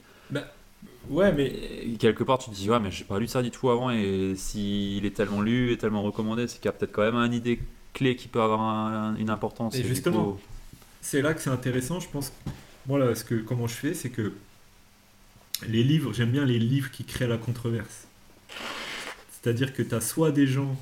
[1.08, 3.50] Ouais, mais Et quelque part, tu te dis ouais, mais j'ai pas lu ça du
[3.50, 6.92] tout avant, et s'il est tellement lu et tellement recommandé, c'est qu'il y a peut-être
[6.92, 7.60] quand même une idée
[7.92, 9.74] clé qui peut avoir un- une importance.
[9.76, 10.38] Et justement.
[11.00, 12.32] c'est là que c'est intéressant, je pense.
[12.86, 14.32] Moi, là, ce que, comment je fais, c'est que
[15.68, 18.06] les livres, j'aime bien les livres qui créent la controverse.
[19.30, 20.76] C'est-à-dire que tu as soit des gens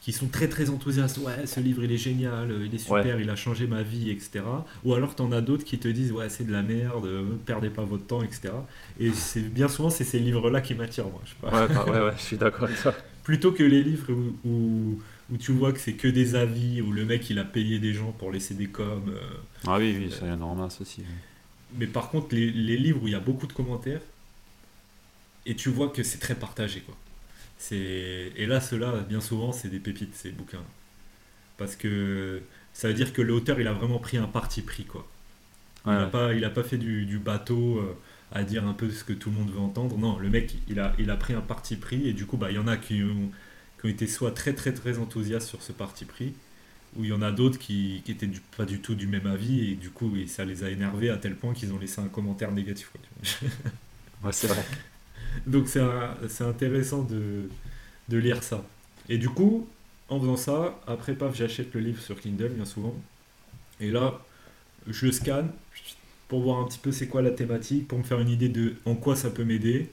[0.00, 3.16] qui sont très très enthousiastes, ouais, ce livre il est génial, euh, il est super,
[3.16, 3.22] Ouais.
[3.22, 4.40] il a changé ma vie, etc.
[4.84, 7.24] Ou alors tu en as d'autres qui te disent, ouais, c'est de la merde, euh,
[7.44, 8.50] perdez pas votre temps, etc.
[8.98, 11.20] Et c'est bien souvent, c'est ces livres-là qui m'attirent, moi.
[11.24, 11.66] Je sais pas.
[11.66, 12.94] Ouais, bah, ouais, ouais, je suis d'accord avec ça.
[13.22, 16.92] Plutôt que les livres où, où, où tu vois que c'est que des avis, où
[16.92, 19.08] le mec il a payé des gens pour laisser des coms.
[19.08, 19.20] euh,
[19.66, 21.04] Ah oui, oui, ça y en a en masse aussi.
[21.72, 24.02] Mais par contre, les, les livres où il y a beaucoup de commentaires,
[25.46, 26.96] et tu vois que c'est très partagé, quoi.
[27.72, 30.64] Et là, ceux-là, bien souvent, c'est des pépites, ces bouquins.
[31.56, 35.06] Parce que ça veut dire que l'auteur, il a vraiment pris un parti pris, quoi.
[35.90, 37.96] Il Ouais, n'a pas, il a pas fait du, du bateau euh,
[38.32, 39.98] à dire un peu ce que tout le monde veut entendre.
[39.98, 42.50] Non, le mec, il a, il a pris un parti pris, et du coup, bah,
[42.50, 43.30] il y en a qui ont,
[43.80, 46.34] qui ont été soit très, très, très enthousiastes sur ce parti pris,
[46.96, 49.26] ou il y en a d'autres qui, qui étaient du- pas du tout du même
[49.26, 52.00] avis, et du coup, et ça les a énervés à tel point qu'ils ont laissé
[52.00, 52.92] un commentaire négatif.
[54.24, 54.64] ouais, c'est vrai.
[55.46, 57.50] Donc c'est intéressant de,
[58.08, 58.64] de lire ça.
[59.08, 59.68] Et du coup,
[60.08, 62.94] en faisant ça, après, paf, j'achète le livre sur Kindle, bien souvent.
[63.80, 64.20] Et là,
[64.88, 65.50] je le scanne
[66.28, 68.76] pour voir un petit peu c'est quoi la thématique, pour me faire une idée de
[68.86, 69.90] en quoi ça peut m'aider.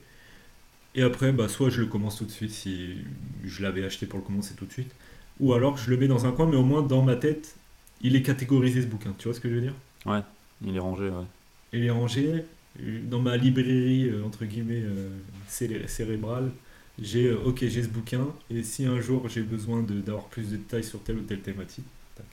[0.96, 2.96] Et après, bah, soit je le commence tout de suite si
[3.44, 4.96] je l'avais acheté pour le commencer tout de suite,
[5.40, 7.56] ou alors je le mets dans un coin, mais au moins dans ma tête,
[8.02, 9.14] il est catégorisé ce bouquin.
[9.18, 9.76] Tu vois ce que je veux dire?
[10.62, 11.26] Il est rangé, ouais.
[11.74, 12.46] il est rangé
[13.04, 15.10] dans ma librairie euh, entre guillemets euh,
[15.48, 16.52] céré- cérébrale.
[17.02, 20.58] J'ai euh, ok, j'ai ce bouquin et si un jour j'ai besoin d'avoir plus de
[20.58, 21.86] détails sur telle ou telle thématique.
[22.16, 22.26] tac.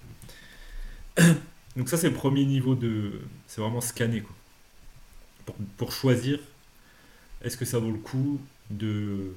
[1.77, 4.35] Donc ça c'est le premier niveau de, c'est vraiment scanner quoi.
[5.45, 6.39] Pour, pour choisir
[7.43, 8.41] est-ce que ça vaut le coup?
[8.73, 9.33] De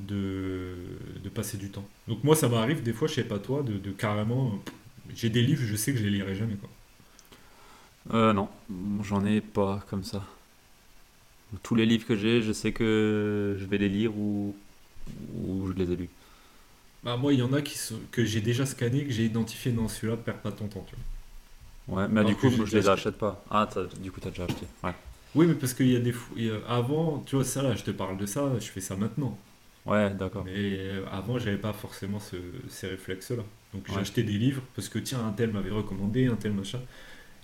[0.00, 0.76] de,
[1.22, 1.86] de passer du temps.
[2.08, 4.58] Donc moi ça m'arrive des fois, je sais pas toi, de, de carrément,
[5.14, 6.70] j'ai des livres, je sais que je les lirai jamais quoi.
[8.12, 8.48] Euh, non,
[9.02, 10.24] j'en ai pas comme ça.
[11.62, 14.56] Tous les livres que j'ai, je sais que je vais les lire ou,
[15.34, 16.10] ou je les ai lus.
[17.04, 19.72] Bah moi, il y en a qui sont, que j'ai déjà scanné, que j'ai identifié
[19.72, 21.04] dans celui-là, perds pas ton temps, tu vois.
[21.88, 23.44] Ouais, mais Alors du coup, je les achète pas.
[23.50, 23.68] Ah,
[24.00, 24.66] du coup, t'as déjà acheté.
[24.84, 24.94] Ouais,
[25.34, 26.34] Oui, mais parce qu'il y a des fou-
[26.68, 29.38] avant, tu vois, ça là, je te parle de ça, je fais ça maintenant.
[29.86, 30.44] ouais d'accord.
[30.44, 32.36] Mais euh, avant, j'avais pas forcément ce-
[32.68, 33.42] ces réflexes-là.
[33.74, 34.00] Donc j'ai Ouais.
[34.02, 36.80] acheté des livres parce que tiens, un tel m'avait recommandé, un tel machin.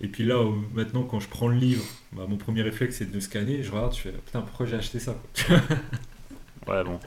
[0.00, 0.36] Et puis là,
[0.74, 3.62] maintenant, quand je prends le livre, bah, mon premier réflexe c'est de le scanner.
[3.62, 5.56] Je regarde, je fais putain, pourquoi j'ai acheté ça quoi
[6.74, 7.00] Ouais, bon.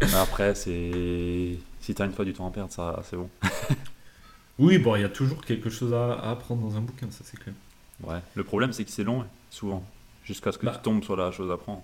[0.00, 1.58] Mais après, c'est.
[1.80, 3.28] Si t'as une fois du temps à perdre, ça, c'est bon.
[4.58, 7.20] Oui, bon, il y a toujours quelque chose à, à apprendre dans un bouquin, ça
[7.24, 7.54] c'est clair.
[8.02, 8.18] Ouais.
[8.34, 9.84] Le problème, c'est que c'est long, souvent.
[10.24, 10.72] Jusqu'à ce que Bah.
[10.76, 11.82] tu tombes sur la chose à prendre.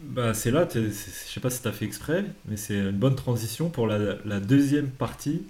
[0.00, 3.14] Bah, c'est là, je sais pas si tu as fait exprès, mais c'est une bonne
[3.14, 5.42] transition pour la, la deuxième partie.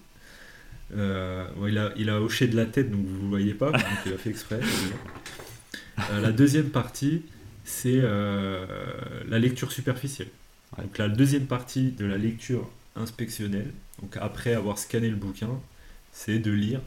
[0.96, 3.82] Euh, il, a, il a hoché de la tête, donc vous ne voyez pas, donc
[4.06, 4.60] il a fait exprès.
[6.10, 7.22] Euh, la deuxième partie,
[7.64, 8.66] c'est euh,
[9.28, 10.28] la lecture superficielle.
[10.76, 10.84] Ouais.
[10.84, 15.50] Donc la deuxième partie de la lecture inspectionnelle, donc après avoir scanné le bouquin,
[16.12, 16.80] c'est de lire,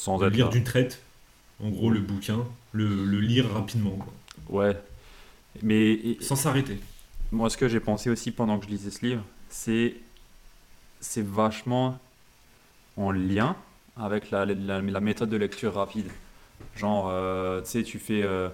[0.00, 0.32] Sans être.
[0.32, 0.52] lire là.
[0.52, 1.02] d'une traite,
[1.62, 2.38] en gros le bouquin,
[2.72, 4.12] le, le lire rapidement, quoi,
[4.48, 4.76] Ouais.
[5.62, 6.78] Mais et- sans s'arrêter.
[7.32, 9.94] moi, ce que j'ai pensé aussi pendant que je lisais ce livre, c'est.
[11.02, 11.98] C'est vachement
[12.96, 13.56] en lien
[13.96, 16.08] avec la, la, la méthode de lecture rapide.
[16.76, 18.22] Genre, euh, tu sais, tu fais.
[18.22, 18.48] euh,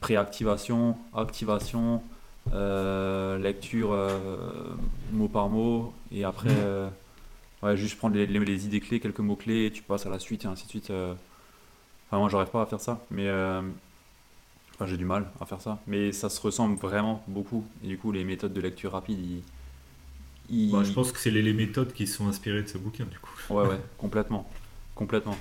[0.00, 2.02] préactivation, activation,
[2.52, 3.96] euh, lecture
[5.12, 6.90] mot par mot, et après, Mhm.
[7.66, 10.10] Ouais, juste prendre les, les- les idées clés, quelques mots clés, et tu passes à
[10.10, 10.90] la suite, et ainsi de suite.
[10.90, 11.14] euh.
[12.08, 13.62] Enfin, moi, j'arrive pas à faire ça, mais euh,
[14.74, 17.98] enfin, j'ai du mal à faire ça, mais ça se ressemble vraiment beaucoup, et du
[17.98, 19.42] coup, les méthodes de lecture rapide, ils,
[20.50, 23.04] ils- Bah, je pense que c'est les, les méthodes qui sont inspirées de ce bouquin,
[23.04, 23.34] du coup.
[23.50, 24.48] Ouais, ouais, complètement.
[24.94, 25.36] Complètement.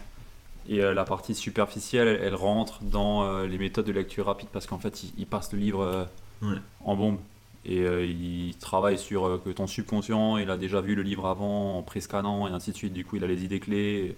[0.68, 4.50] Et euh, la partie superficielle, elle, elle rentre dans euh, les méthodes de lecture rapide
[4.52, 6.06] parce qu'en fait, il, il passe le livre euh,
[6.42, 6.58] Ouais.
[6.84, 7.18] en bombe.
[7.66, 11.26] Et euh, il travaille sur euh, que ton subconscient, il a déjà vu le livre
[11.28, 12.94] avant en pré-scannant et ainsi de suite.
[12.94, 14.16] Du coup, il a les idées clés.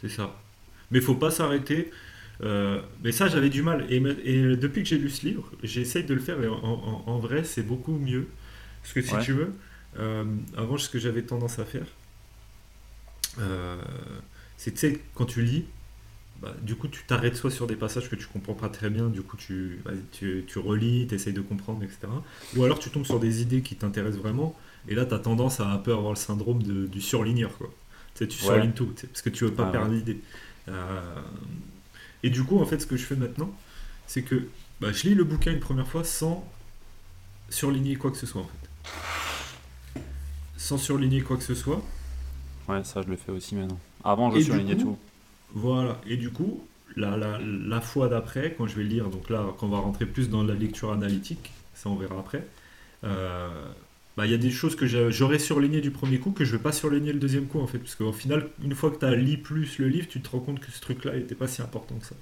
[0.00, 0.34] C'est ça.
[0.90, 1.90] Mais faut pas s'arrêter.
[2.42, 3.86] Euh, mais ça, j'avais du mal.
[3.90, 4.00] Et,
[4.56, 6.42] depuis que j'ai lu ce livre, j'essaye de le faire.
[6.42, 8.28] Et en, en- en vrai, c'est beaucoup mieux.
[8.82, 9.22] Parce que si Ouais.
[9.22, 9.52] tu veux,
[10.56, 11.86] avant, ce que j'avais tendance à faire,
[14.56, 15.64] c'est, quand tu lis,
[16.40, 19.08] bah, du coup, tu t'arrêtes soit sur des passages que tu comprends pas très bien,
[19.08, 19.80] du coup, tu,
[20.12, 21.98] tu, tu relis, tu essayes de comprendre, etc.
[22.56, 24.54] Ou alors, tu tombes sur des idées qui t'intéressent vraiment.
[24.88, 27.70] Et là, tu as tendance à un peu avoir le syndrome de- du surligneur, quoi.
[28.14, 28.46] Tu sais, tu Ouais.
[28.54, 29.96] surlignes tout, parce que tu veux pas Ah, perdre ouais.
[29.96, 30.20] l'idée.
[30.68, 31.00] Euh,
[32.22, 33.50] et du coup, en fait, ce que je fais maintenant,
[34.06, 34.48] c'est que
[34.80, 36.50] bah, je lis le bouquin une première fois sans
[37.50, 40.00] surligner quoi que ce soit, en fait.
[40.56, 41.82] Sans surligner quoi que ce soit.
[42.68, 43.78] Ouais, ça, je le fais aussi maintenant.
[44.04, 44.96] Avant, je surlignais tout.
[45.54, 46.00] Voilà.
[46.06, 46.64] Et du coup,
[46.96, 50.42] la, fois d'après, quand je vais lire, donc là, quand on va rentrer plus dans
[50.42, 52.46] la lecture analytique, ça on verra après,
[53.04, 53.48] euh,
[54.16, 56.52] bah, il y a des choses que j'a- j'aurais surlignées du premier coup que je
[56.52, 57.78] vais pas surligner le deuxième coup, en fait.
[57.78, 60.40] Parce qu'au final, une fois que tu as lu plus le livre, tu te rends
[60.40, 62.16] compte que ce truc-là n'était pas si important que ça.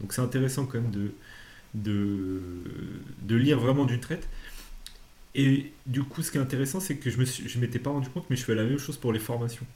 [0.00, 1.12] Donc c'est intéressant quand même de,
[1.74, 4.28] de, lire vraiment d'une traite.
[5.34, 8.26] Et du coup, ce qui est intéressant, c'est que je je m'étais pas rendu compte,
[8.30, 9.66] mais je fais la même chose pour les formations.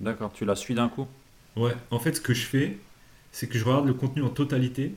[0.00, 1.06] D'accord, tu la suis d'un coup?
[1.56, 2.78] Ouais, en fait, ce que je fais,
[3.32, 4.94] c'est que je regarde le contenu en totalité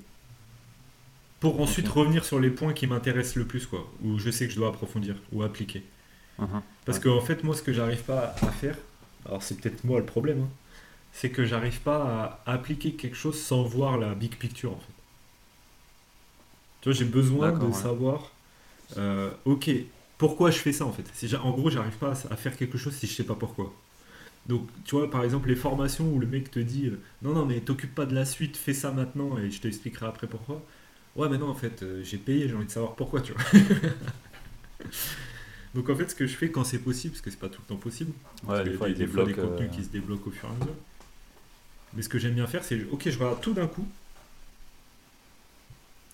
[1.40, 4.54] pour ensuite revenir sur les points qui m'intéressent le plus, quoi, où je sais que
[4.54, 5.84] je dois approfondir ou appliquer.
[6.40, 6.62] Mhm.
[6.86, 8.78] Parce que, en fait, moi, ce que j'arrive pas à faire,
[9.26, 10.50] alors c'est peut-être moi le problème, hein,
[11.12, 14.94] c'est que j'arrive pas à appliquer quelque chose sans voir la big picture, en fait.
[16.82, 17.74] Tu vois, j'ai besoin de ouais.
[17.74, 18.32] savoir,
[18.98, 19.70] euh, ok,
[20.18, 21.06] pourquoi je fais ça, en fait.
[21.14, 23.74] Si en gros, j'arrive pas à à faire quelque chose si je sais pas pourquoi.
[24.48, 27.46] Donc, tu vois, par exemple, les formations où le mec te dit euh, Non, non,
[27.46, 30.62] mais t'occupe pas de la suite, fais ça maintenant et je t'expliquerai après pourquoi.
[31.16, 33.42] Ouais, mais non, en fait, euh, j'ai payé, j'ai envie de savoir pourquoi, tu vois.
[35.76, 37.62] Donc, en fait, ce que je fais quand c'est possible, parce que c'est pas tout
[37.62, 38.12] le temps possible,
[38.46, 39.28] parce Ouais, des y a fois, il des, fois, débloque.
[39.28, 40.76] des contenus euh, qui se débloquent au fur et à mesure.
[41.94, 43.88] Mais ce que j'aime bien faire, c'est Ok, je regarde tout d'un coup.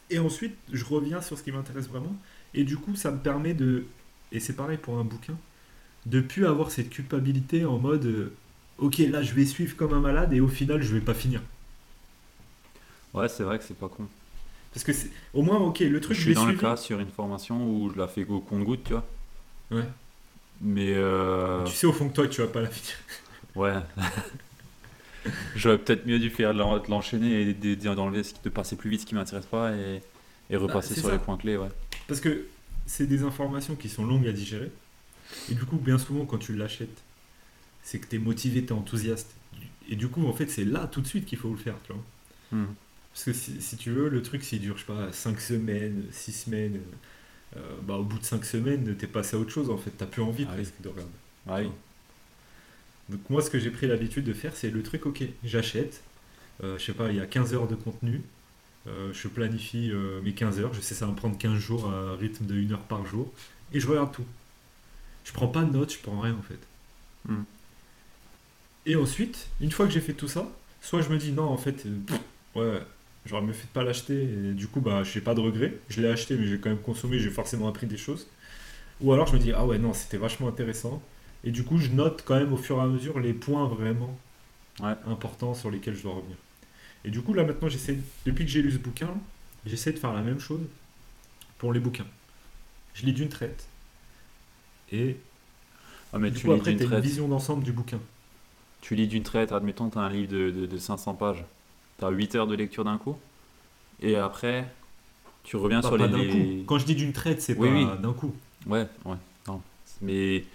[0.10, 2.16] Et ensuite, je reviens sur ce qui m'intéresse vraiment.
[2.54, 3.86] Et du coup, ça me permet de.
[4.32, 5.38] Et c'est pareil pour un bouquin
[6.10, 8.34] de plus avoir cette culpabilité en mode euh,
[8.78, 11.42] ok là je vais suivre comme un malade et au final je vais pas finir
[13.14, 14.08] Ouais, c'est vrai que c'est pas con.
[14.74, 16.76] parce que c'est au moins ok le truc je je suis l'ai dans le cas
[16.78, 19.06] sur une formation où je la fais au compte-goutte, tu vois.
[19.72, 19.84] Ouais.
[20.62, 22.96] Mais euh, tu sais au fond que toi tu vas pas la finir
[23.56, 23.74] Ouais.
[25.56, 28.76] J'aurais peut-être mieux dû faire de l'en- de l'enchaîner et d'enlever ce qui de passer
[28.76, 30.02] plus vite ce qui m'intéresse pas et,
[30.50, 31.14] et repasser Bah, c'est sur ça.
[31.16, 31.68] les points clés, ouais.
[32.08, 32.46] parce que
[32.86, 34.72] c'est des informations qui sont longues à digérer
[35.52, 37.04] et du coup bien souvent quand tu l'achètes
[37.84, 39.32] c'est que tu es motivé tu es enthousiaste
[39.90, 41.94] et du coup en fait c'est là tout de suite qu'il faut le faire tu
[41.94, 42.04] vois
[42.52, 42.66] Hmm.
[43.14, 46.06] Parce que si, si tu veux, le truc, s'il dure, je sais pas, 5 semaines,
[46.12, 46.80] 6 semaines,
[47.58, 49.92] euh, bah, au bout de 5 semaines, t'es passé à autre chose, en fait.
[49.96, 50.68] T'as plus envie Ah oui.
[50.80, 51.12] de regarder.
[51.48, 51.70] Ah oui.
[53.10, 56.02] Donc moi, ce que j'ai pris l'habitude de faire, c'est le truc, ok, j'achète,
[56.64, 58.22] euh, je sais pas, il y a 15 heures de contenu,
[58.88, 61.90] euh, je planifie euh, mes 15 heures, je sais ça va me prendre 15 jours
[61.90, 63.32] à un rythme de 1 heure par jour,
[63.74, 64.26] et je regarde tout.
[65.26, 66.60] Je prends pas de notes, je prends rien en fait.
[67.26, 67.44] Hmm.
[68.86, 70.48] Et ensuite, une fois que j'ai fait tout ça,
[70.82, 72.20] soit je me dis non, en fait, euh, pff,
[72.56, 72.82] ouais,
[73.26, 75.74] j'aurais mieux fait de pas l'acheter, et du coup, bah, j'ai pas de regret.
[75.90, 78.28] Je l'ai acheté, mais j'ai quand même consommé, j'ai forcément appris des choses.
[79.02, 81.02] Ou alors je me dis, ah ouais, non, c'était vachement intéressant.
[81.44, 84.18] Et du coup, je note quand même au fur et à mesure les points vraiment
[84.82, 84.96] Ouais.
[85.08, 86.38] importants sur lesquels je dois revenir.
[87.06, 89.10] Et du coup, là maintenant, j'essaie, depuis que j'ai lu ce bouquin,
[89.66, 90.62] j'essaie de faire la même chose
[91.58, 92.06] pour les bouquins.
[92.94, 93.68] Je lis d'une traite.
[94.92, 95.18] Et
[96.14, 98.00] Ah, mais du tu coup, lis après, d'une tu as une vision d'ensemble du bouquin.
[98.82, 101.44] Tu lis d'une traite, admettons, tu as un livre de, de, de 500 pages.
[102.00, 103.18] Tu as 8 heures de lecture d'un coup.
[104.02, 104.72] Et après,
[105.44, 106.26] tu reviens Pas, sur pas les.
[106.26, 106.64] les- coup.
[106.66, 108.02] Quand je dis d'une traite, c'est Oui, pas oui.
[108.02, 108.34] d'un coup.
[108.66, 109.16] Ouais, ouais.
[109.48, 109.62] Non.
[110.02, 110.46] Mais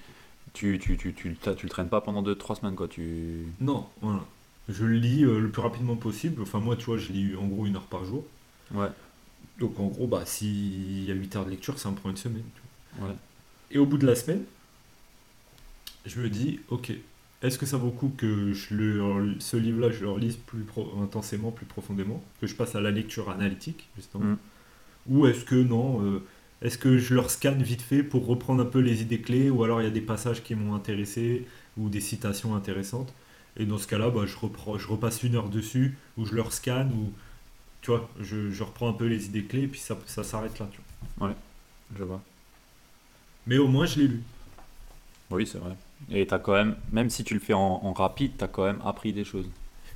[0.55, 2.89] tu, tu, tu, tu, tu le traînes pas pendant 2-3 semaines, quoi.
[2.89, 3.47] Tu...
[3.61, 4.25] Non, voilà.
[4.69, 6.41] Je le lis euh, le plus rapidement possible.
[6.41, 8.25] Enfin, moi, tu vois, je lis en gros une heure par jour.
[8.73, 8.89] Ouais,
[9.59, 12.17] Donc, en gros, bah, s'il y a 8 heures de lecture, ça me prend une
[12.17, 12.45] semaine.
[12.55, 12.63] tu
[13.01, 13.09] vois.
[13.11, 13.15] ouais.
[13.75, 14.45] Et au bout de la semaine,
[16.07, 16.93] je me dis, ok,
[17.43, 20.65] est-ce que ça vaut le coup que je le, ce livre-là, je le relise plus
[21.03, 24.37] intensément, plus profondément, que je passe à la lecture analytique, justement Mm.
[25.07, 26.23] Ou est-ce que non euh,
[26.63, 29.63] Est-ce que je leur scanne vite fait pour reprendre un peu les idées clés, ou
[29.63, 33.13] alors il y a des passages qui m'ont intéressé, ou des citations intéressantes
[33.59, 36.55] Et dans ce cas-là, bah, je, reprends, je repasse une heure dessus, ou je leur
[36.55, 37.13] scanne, ou
[37.83, 40.59] tu vois, je, je reprends un peu les idées clés, et puis ça, ça s'arrête
[40.59, 40.71] là.
[40.73, 40.81] Tu
[41.19, 41.35] vois.
[41.99, 42.23] Je vois.
[43.47, 44.23] Mais au moins, je l'ai lu.
[45.31, 45.75] Oui, c'est vrai.
[46.11, 48.81] Et t'as quand même, même si tu le fais en, en rapide, t'as quand même
[48.85, 49.47] appris des choses.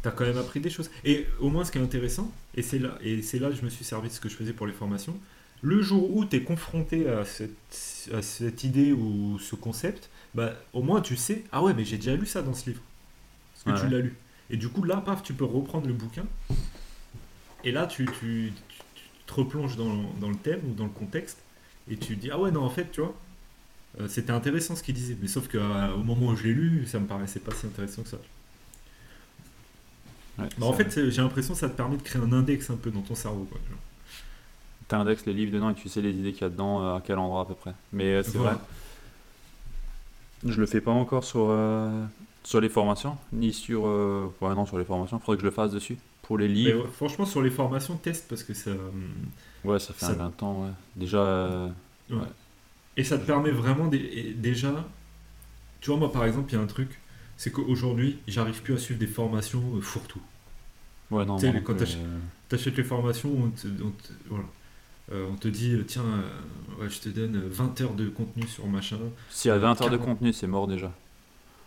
[0.02, 0.90] T'as quand même appris des choses.
[1.04, 3.62] Et au moins, ce qui est intéressant, et c'est là, et c'est là que je
[3.62, 5.16] me suis servi de ce que je faisais pour les formations,
[5.60, 7.50] le jour où tu es confronté à cette,
[8.14, 11.96] à cette idée ou ce concept, bah, au moins tu sais, ah ouais, mais j'ai
[11.96, 12.82] déjà lu ça dans ce livre.
[13.54, 13.88] Parce que Ouais.
[13.88, 14.14] tu l'as lu.
[14.50, 16.24] Et du coup, là, paf, tu peux reprendre le bouquin.
[17.64, 20.90] Et là, tu, tu, tu- tu te replonges dans, dans le thème ou dans le
[20.90, 21.38] contexte.
[21.90, 23.14] Et tu dis, ah ouais, non, en fait, tu vois,
[24.08, 25.16] c'était intéressant ce qu'il disait.
[25.20, 25.58] Mais sauf qu'au
[26.02, 28.18] moment où je l'ai lu, ça me paraissait pas si intéressant que ça.
[30.38, 32.76] Ouais, Bah, en fait, j'ai l'impression que ça te permet de créer un index un
[32.76, 33.44] peu dans ton cerveau.
[33.50, 33.78] Quoi, tu vois.
[34.88, 37.02] t'indexes les livres dedans et tu sais les idées qu'il y a dedans, euh, à
[37.04, 37.74] quel endroit à peu près.
[37.92, 38.54] Mais euh, c'est Voilà.
[38.54, 38.62] vrai.
[40.46, 42.04] Je le fais pas encore sur, euh,
[42.44, 43.86] sur les formations, ni sur.
[43.86, 45.18] euh, Ouais, non, sur les formations.
[45.18, 45.98] Faudrait que je le fasse dessus.
[46.22, 48.70] Pour les livres, ouais, franchement, sur les formations, teste parce que ça.
[49.64, 50.70] ouais, ça fait ça- un 20 ans, ouais.
[50.94, 51.68] Déjà, euh,
[52.98, 54.86] Et ça te permet vraiment déjà.
[55.80, 56.98] Tu vois, moi par exemple, il y a un truc,
[57.36, 60.20] c'est qu'aujourd'hui, j'arrive plus à suivre des formations euh, fourre-tout.
[61.12, 64.44] ouais, non, non quand t'achètes- euh, T'achètes les formations, on te, on te- voilà.
[65.12, 68.66] Euh, on te dit, tiens, euh, ouais, je te donne 20 heures de contenu sur
[68.66, 68.98] machin.
[69.44, 70.04] Y a 20 heures de 40.
[70.04, 70.92] contenu, c'est mort déjà.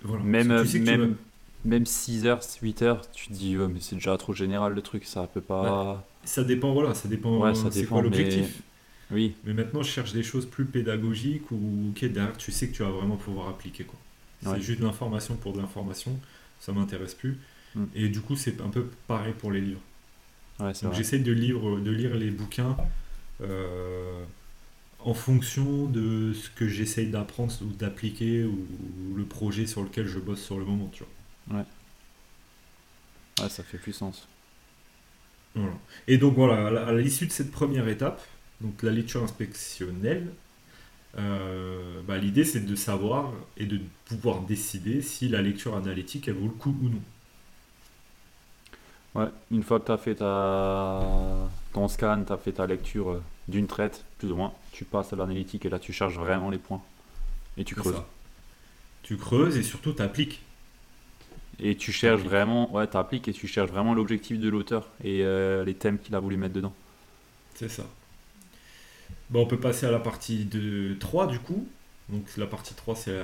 [0.03, 0.23] Voilà.
[0.23, 1.15] Même, tu sais que tu même, vas-
[1.65, 4.81] même 6 heures, 8 heures, tu te dis, ouais, mais c'est déjà trop général le
[4.81, 6.05] truc, ça peut pas.
[6.23, 7.37] Ça dépend, voilà, ça dépend.
[7.39, 8.61] Ouais, ça c'est dépend, quoi mais- l'objectif
[9.11, 9.53] Oui, mais...
[9.53, 12.89] maintenant, je cherche des choses plus pédagogiques ou ok, derrière, tu sais que tu vas
[12.91, 13.99] vraiment pouvoir appliquer quoi.
[14.43, 14.61] C'est Ouais.
[14.61, 16.19] juste de l'information pour de l'information,
[16.59, 17.37] ça m'intéresse plus.
[17.75, 17.85] Mm.
[17.95, 19.81] Et du coup, c'est un peu pareil pour les livres.
[20.59, 20.95] ouais, Donc vrai.
[20.95, 22.77] j'essaye de lire, de lire les bouquins
[23.41, 24.23] euh,
[24.99, 28.67] en fonction de ce que j'essaye d'apprendre ou d'appliquer ou,
[29.15, 30.89] le projet sur lequel je bosse sur le moment.
[30.93, 31.03] Tu
[31.47, 31.65] vois.
[33.39, 34.27] Ouais, ça fait plus sens.
[35.55, 35.73] Voilà.
[36.07, 38.21] Et donc voilà, à l'issue de cette première étape,
[38.61, 40.27] donc la lecture inspectionnelle,
[41.17, 46.35] euh, bah, l'idée c'est de savoir et de pouvoir décider si la lecture analytique elle
[46.35, 47.01] vaut le coup ou non.
[49.13, 51.01] Ouais, une fois que tu as fait ta...
[51.73, 55.11] ton scan, tu as fait ta lecture euh, d'une traite, plus ou moins, tu passes
[55.11, 56.81] à l'analytique et là tu charges vraiment les points.
[57.57, 58.01] Et tu creuses.
[59.03, 60.41] Tu creuses et surtout tu appliques.
[61.59, 65.65] Et tu cherches vraiment, ouais, t'appliques et tu cherches vraiment l'objectif de l'auteur et euh,
[65.65, 66.73] les thèmes qu'il a voulu mettre dedans.
[67.55, 67.83] C'est ça.
[69.31, 71.67] Bon, on peut passer à la partie de 3 du coup.
[72.09, 73.23] Donc la partie 3, c'est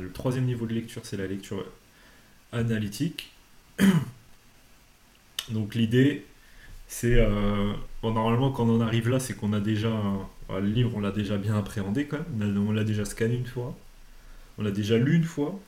[0.00, 1.64] le troisième niveau de lecture, c'est la lecture
[2.52, 3.32] analytique.
[5.50, 6.24] Donc l'idée,
[6.88, 7.16] c'est...
[7.16, 9.90] euh, normalement, quand on arrive là, c'est qu'on a déjà...
[9.90, 10.28] un-
[10.60, 12.68] le livre, on l'a déjà bien appréhendé quand même.
[12.68, 13.76] On l'a déjà scanné une fois.
[14.58, 15.58] On l'a déjà lu une fois.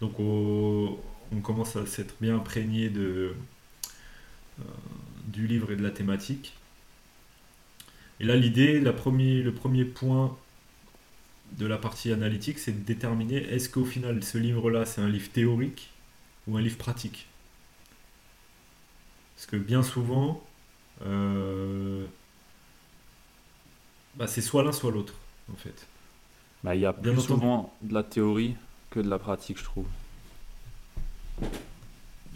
[0.00, 0.98] Donc on,
[1.42, 3.32] commence à s'être bien imprégné euh,
[5.26, 6.54] du livre et de la thématique.
[8.18, 10.36] Et là, l'idée, premier- le premier point
[11.52, 15.30] de la partie analytique, c'est de déterminer est-ce qu'au final, ce livre-là, c'est un livre
[15.32, 15.90] théorique
[16.46, 17.26] ou un livre pratique?
[19.36, 20.42] Parce que bien souvent,
[21.06, 22.06] euh,
[24.14, 25.14] bah, c'est soit l'un, soit l'autre,
[25.52, 25.86] en fait.
[26.64, 27.40] Bah, il y a Bien plus entendu.
[27.40, 28.56] souvent de la théorie
[28.90, 29.86] que de la pratique, je trouve.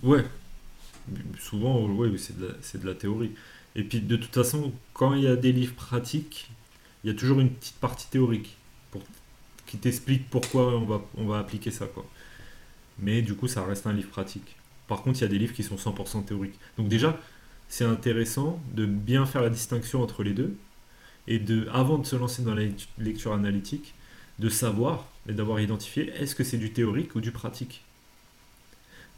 [0.03, 0.25] Ouais.
[1.39, 3.33] Souvent, oui, c'est de, la- c'est de la théorie.
[3.77, 6.51] Et puis, de toute façon, quand il y a des livres pratiques,
[7.05, 8.57] il y a toujours une petite partie théorique
[9.67, 11.87] qui t'explique pourquoi on va, on va appliquer ça.
[11.87, 12.05] Quoi.
[12.99, 14.57] Mais du coup, ça reste un livre pratique.
[14.89, 16.59] Par contre, il y a des livres qui sont 100% théoriques.
[16.79, 17.19] Donc déjà,
[17.69, 20.57] c'est intéressant de bien faire la distinction entre les deux
[21.29, 23.95] et de, avant de se lancer dans la lect- lecture analytique,
[24.39, 27.83] de savoir et d'avoir identifié est-ce que c'est du théorique ou du pratique?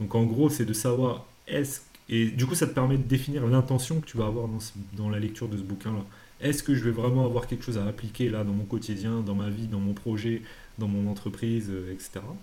[0.00, 3.46] Donc en gros, c'est de savoir est-ce et du coup, ça te permet de définir
[3.48, 6.04] l'intention que tu vas avoir dans, ce- dans la lecture de ce bouquin-là.
[6.40, 9.36] Est-ce que je vais vraiment avoir quelque chose à appliquer là dans mon quotidien, dans
[9.36, 10.42] ma vie, dans mon projet,
[10.78, 12.38] dans mon entreprise, euh, etc.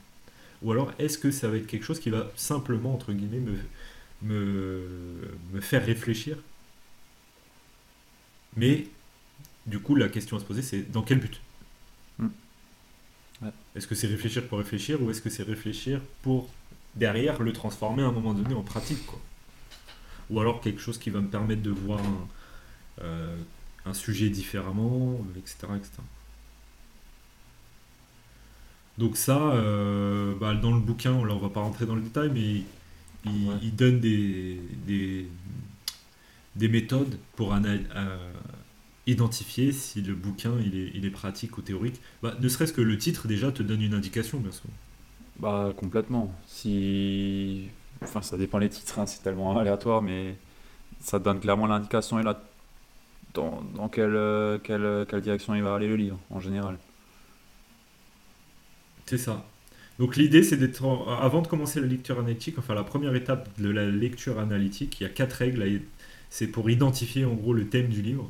[0.64, 3.58] Ou alors est-ce que ça va être quelque chose qui va simplement, entre guillemets, me,
[4.24, 6.38] me, me faire réfléchir?
[8.56, 8.88] Mais
[9.68, 11.42] du coup, la question à se poser, c'est dans quel but?
[12.20, 12.30] Hmm.
[13.42, 13.52] Ouais.
[13.76, 16.50] Est-ce que c'est réfléchir pour réfléchir ou est-ce que c'est réfléchir pour
[16.96, 19.20] derrière le transformer à un moment donné en pratique quoi?
[20.30, 22.28] Ou alors quelque chose qui va me permettre de voir un,
[23.04, 23.38] euh,
[23.86, 25.68] un sujet différemment, etc.
[25.78, 26.02] etc.
[28.98, 32.32] Donc ça, euh, bah, dans le bouquin, là on va pas rentrer dans le détail,
[32.34, 32.64] mais
[33.26, 35.28] il, il donne des, des,
[36.56, 38.34] des méthodes pour euh,
[39.08, 42.02] identifier si le bouquin il est, il est pratique ou théorique.
[42.24, 44.70] Bah, ne serait-ce que le titre déjà te donne une indication, bien sûr.
[45.40, 46.34] Bah complètement.
[46.48, 47.70] Si,
[48.02, 50.36] enfin ça dépend les titres, hein, c'est tellement aléatoire, mais
[51.00, 52.42] ça donne clairement l'indication et là
[53.34, 56.78] dans, quelle, euh, quelle, euh, quelle direction il va aller le livre en général.
[59.06, 59.46] C'est ça.
[60.00, 60.84] Donc l'idée, c'est d'être
[61.22, 65.04] avant de commencer la lecture analytique, enfin la première étape de la lecture analytique, il
[65.04, 65.82] y a quatre règles.
[66.30, 68.30] C'est pour identifier en gros le thème du livre.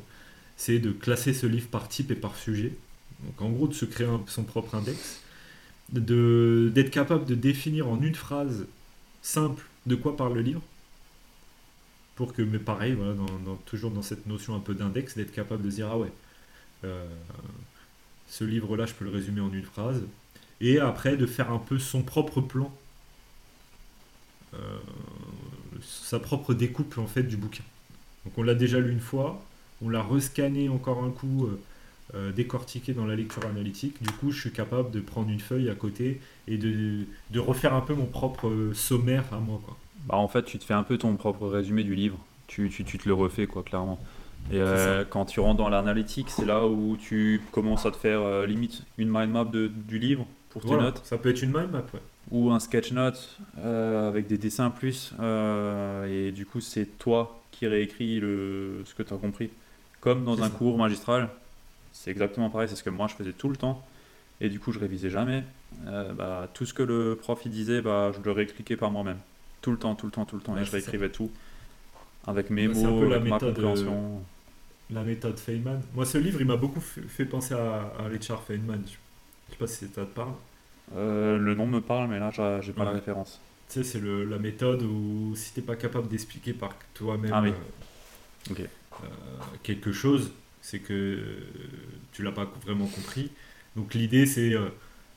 [0.56, 2.72] C'est de classer ce livre par type et par sujet.
[3.24, 5.20] Donc en gros de se créer son propre index,
[5.92, 8.66] de d'être capable de définir en une phrase
[9.22, 10.62] simple de quoi parle le livre?
[12.16, 12.96] Pour que, mais pareil,
[13.66, 16.12] toujours dans cette notion un peu d'index, d'être capable de dire ah ouais,
[16.84, 17.08] euh,
[18.28, 20.02] ce livre-là, je peux le résumer en une phrase
[20.60, 22.72] et après de faire un peu son propre plan,
[24.54, 24.78] euh,
[25.82, 27.64] sa propre découpe en fait du bouquin.
[28.24, 29.42] Donc on l'a déjà lu une fois,
[29.80, 31.60] on l'a rescanné encore un coup, euh,
[32.14, 34.02] euh, décortiqué dans la lecture analytique.
[34.02, 37.74] Du coup, je suis capable de prendre une feuille à côté et de, de refaire
[37.74, 39.60] un peu mon propre sommaire à moi.
[39.64, 39.76] Quoi.
[40.06, 42.18] Bah, en fait, tu te fais un peu ton propre résumé du livre.
[42.46, 43.98] Tu, tu, tu te le refais, quoi, clairement.
[44.50, 44.62] Et
[45.10, 49.08] quand tu rentres dans l'analytique, c'est là où tu commences à te faire limite une
[49.10, 51.02] mind map de, du livre pour tes notes.
[51.04, 52.00] Ça peut être une mind map, ouais.
[52.30, 55.12] Ou un sketch note euh, avec des dessins plus.
[55.20, 59.50] Euh, et du coup, c'est toi qui réécris le, ce que tu as compris.
[60.00, 61.28] Comme dans un cours magistral,
[61.98, 63.84] c'est exactement pareil, c'est ce que moi je faisais tout le temps.
[64.40, 65.42] Et du coup, je révisais jamais.
[65.86, 69.18] Euh, bah, tout ce que le prof il disait, bah, je le réexpliquais par moi-même.
[69.62, 70.56] Tout le temps, tout le temps, tout le temps.
[70.56, 71.30] et je réécrivais tout.
[72.24, 74.22] Avec mes mots, avec ma compréhension.
[74.90, 75.82] La méthode Feynman.
[75.94, 78.82] Moi, ce livre, il m'a beaucoup fait penser à, à Richard Feynman.
[78.86, 80.32] Je sais pas si ça te parle.
[80.94, 82.30] Euh, le nom me parle, mais là,
[82.60, 83.40] j'ai pas la référence.
[83.68, 87.52] Tu sais, c'est la méthode où si t'es pas capable d'expliquer par toi-même ah euh,
[88.52, 89.06] euh,
[89.62, 90.32] quelque chose,
[90.62, 91.38] c'est que
[92.12, 93.30] tu l'as pas vraiment compris.
[93.76, 94.54] Donc l'idée, c'est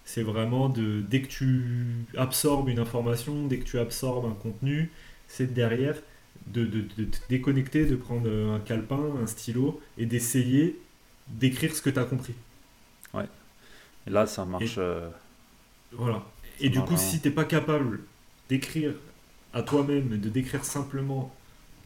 [0.06, 4.92] c'est vraiment de dès que tu absorbes une information, dès que tu absorbes un contenu,
[5.28, 5.96] c'est derrière
[6.48, 10.80] de, de, de, te déconnecter, de prendre un calepin, un stylo et d'essayer
[11.28, 12.34] d'écrire ce que tu as compris.
[13.14, 13.28] Ouais.
[14.08, 14.76] Et là, ça marche.
[14.78, 15.10] Euh,
[15.92, 16.24] voilà.
[16.60, 18.02] Et du coup, si tu n'es pas capable
[18.50, 18.94] d'écrire
[19.54, 21.34] à toi-même, de décrire simplement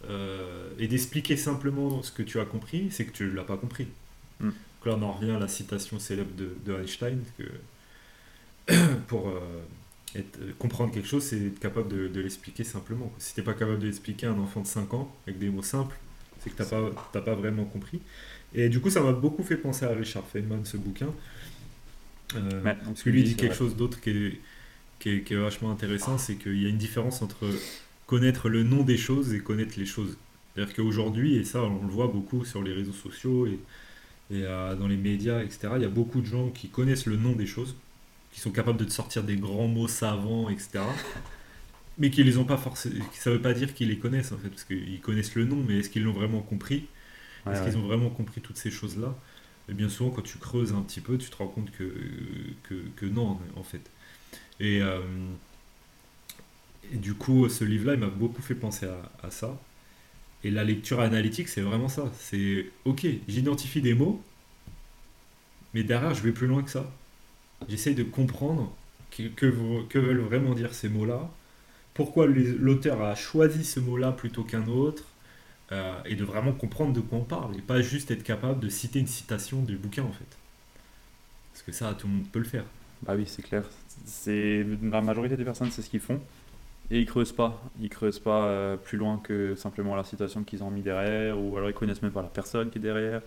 [0.09, 3.57] euh, et d'expliquer simplement ce que tu as compris, c'est que tu ne l'as pas
[3.57, 3.87] compris.
[4.39, 4.49] Hmm.
[4.49, 8.73] Donc là, on en revient à la citation célèbre de, Einstein que
[9.07, 10.21] pour euh,
[10.59, 13.11] comprendre quelque chose, c'est être capable de, l'expliquer simplement.
[13.17, 15.49] Si tu n'es pas capable de l'expliquer à un enfant de 5 ans avec des
[15.49, 15.95] mots simples,
[16.39, 18.01] c'est que tu n'as pas, pas vraiment compris.
[18.53, 21.09] Et du coup, ça m'a beaucoup fait penser à Richard Feynman, ce bouquin,
[22.35, 24.39] euh, parce que lui dit quelque chose d'autre qui est,
[24.99, 27.45] qui, est, vachement intéressant, c'est qu'il y a une différence entre
[28.06, 30.18] connaître le nom des choses et connaître les choses.
[30.53, 33.60] C'est-à-dire qu'aujourd'hui, et ça on le voit beaucoup sur les réseaux sociaux et,
[34.32, 37.18] et euh, dans les médias, etc., il y a beaucoup de gens qui connaissent le
[37.18, 37.76] nom des choses,
[38.32, 40.80] qui sont capables de te sortir des grands mots savants, etc.,
[41.97, 43.03] mais qui les ont pas forcément.
[43.14, 45.80] Ça veut pas dire qu'ils les connaissent en fait, parce qu'ils connaissent le nom, mais
[45.80, 46.88] est-ce qu'ils l'ont vraiment compris?
[47.51, 49.16] Est-ce qu'ils ont vraiment compris toutes ces choses-là?
[49.70, 51.93] Et bien souvent, quand tu creuses un petit peu, tu te rends compte que,
[52.95, 53.91] que, non, en fait.
[54.60, 54.99] Et, euh,
[56.93, 58.88] et, du coup, ce livre-là, il m'a beaucoup fait penser
[59.23, 59.57] à, ça.
[60.43, 62.11] Et la lecture analytique, c'est vraiment ça.
[62.19, 64.21] C'est, ok, j'identifie des mots,
[65.73, 66.91] mais derrière, je vais plus loin que ça.
[67.67, 68.75] J'essaye de comprendre
[69.11, 71.29] que, que, veulent vraiment dire ces mots-là,
[71.93, 75.03] pourquoi l'auteur a choisi ce mot-là plutôt qu'un autre,
[75.71, 78.69] euh, et de vraiment comprendre de quoi on parle et pas juste être capable de
[78.69, 80.38] citer une citation du bouquin en fait.
[81.51, 82.65] Parce que ça, tout le monde peut le faire.
[83.01, 83.63] Bah oui, c'est clair.
[84.27, 86.21] La majorité des personnes, c'est ce qu'ils font
[86.91, 87.61] et ils creusent pas.
[87.81, 91.57] Ils creusent pas euh, plus loin que simplement la citation qu'ils ont mis derrière ou
[91.57, 93.21] alors ils connaissent même pas la personne qui est derrière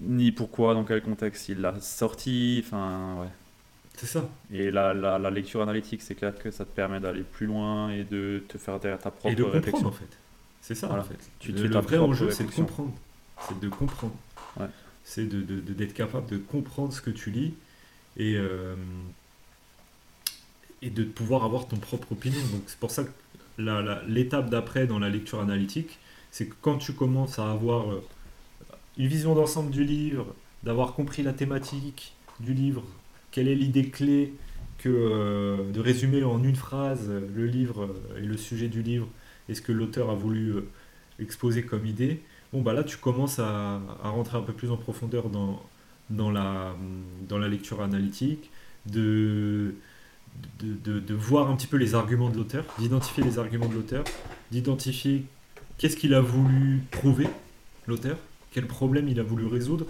[0.00, 2.62] ni pourquoi, dans quel contexte il l'a sorti.
[2.64, 3.28] Enfin, ouais.
[3.96, 4.28] C'est ça.
[4.52, 7.90] Et la, la, la lecture analytique, c'est clair que ça te permet d'aller plus loin
[7.90, 9.88] et de te faire ta propre et de réflexion.
[9.88, 10.18] en fait.
[10.60, 11.18] C'est ça, en fait.
[11.38, 12.92] Tu, le, le vrai enjeu, c'est de comprendre.
[13.46, 14.14] C'est de comprendre.
[15.04, 17.54] C'est d'être de, de, capable de comprendre ce que tu lis
[18.16, 18.74] et, euh,
[20.84, 22.40] et de pouvoir avoir ton propre opinion.
[22.52, 23.10] Donc, c'est pour ça que
[24.06, 25.98] l'étape d'après dans la lecture analytique,
[26.30, 28.02] c'est que quand tu commences à avoir euh,
[28.98, 30.26] une vision d'ensemble du livre,
[30.62, 32.84] d'avoir compris la thématique du livre,
[33.30, 34.34] quelle est l'idée clé,
[34.78, 39.08] que euh, de résumer en une phrase le livre et le sujet du livre,
[39.48, 40.68] et ce que l'auteur a voulu euh,
[41.18, 42.22] exposer comme idée,
[42.52, 45.62] bon bah là tu commences à, rentrer un peu plus en profondeur dans,
[46.10, 46.74] dans, la,
[47.28, 48.50] dans la lecture analytique,
[48.86, 49.74] de,
[50.60, 54.04] de, voir un petit peu les arguments de l'auteur, d'identifier les arguments de l'auteur,
[54.50, 55.24] d'identifier
[55.78, 57.28] qu'est-ce qu'il a voulu prouver,
[57.86, 58.16] l'auteur,
[58.52, 59.86] quel problème il a voulu résoudre.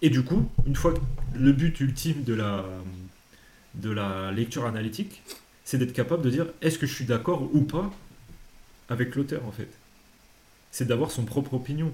[0.00, 1.00] Et du coup, une fois que
[1.38, 2.64] le but ultime de la,
[3.74, 5.22] de la lecture analytique,
[5.64, 7.90] c'est d'être capable de dire est-ce que je suis d'accord ou pas
[8.88, 9.68] avec l'auteur en fait?
[10.70, 11.92] C'est d'avoir son propre opinion.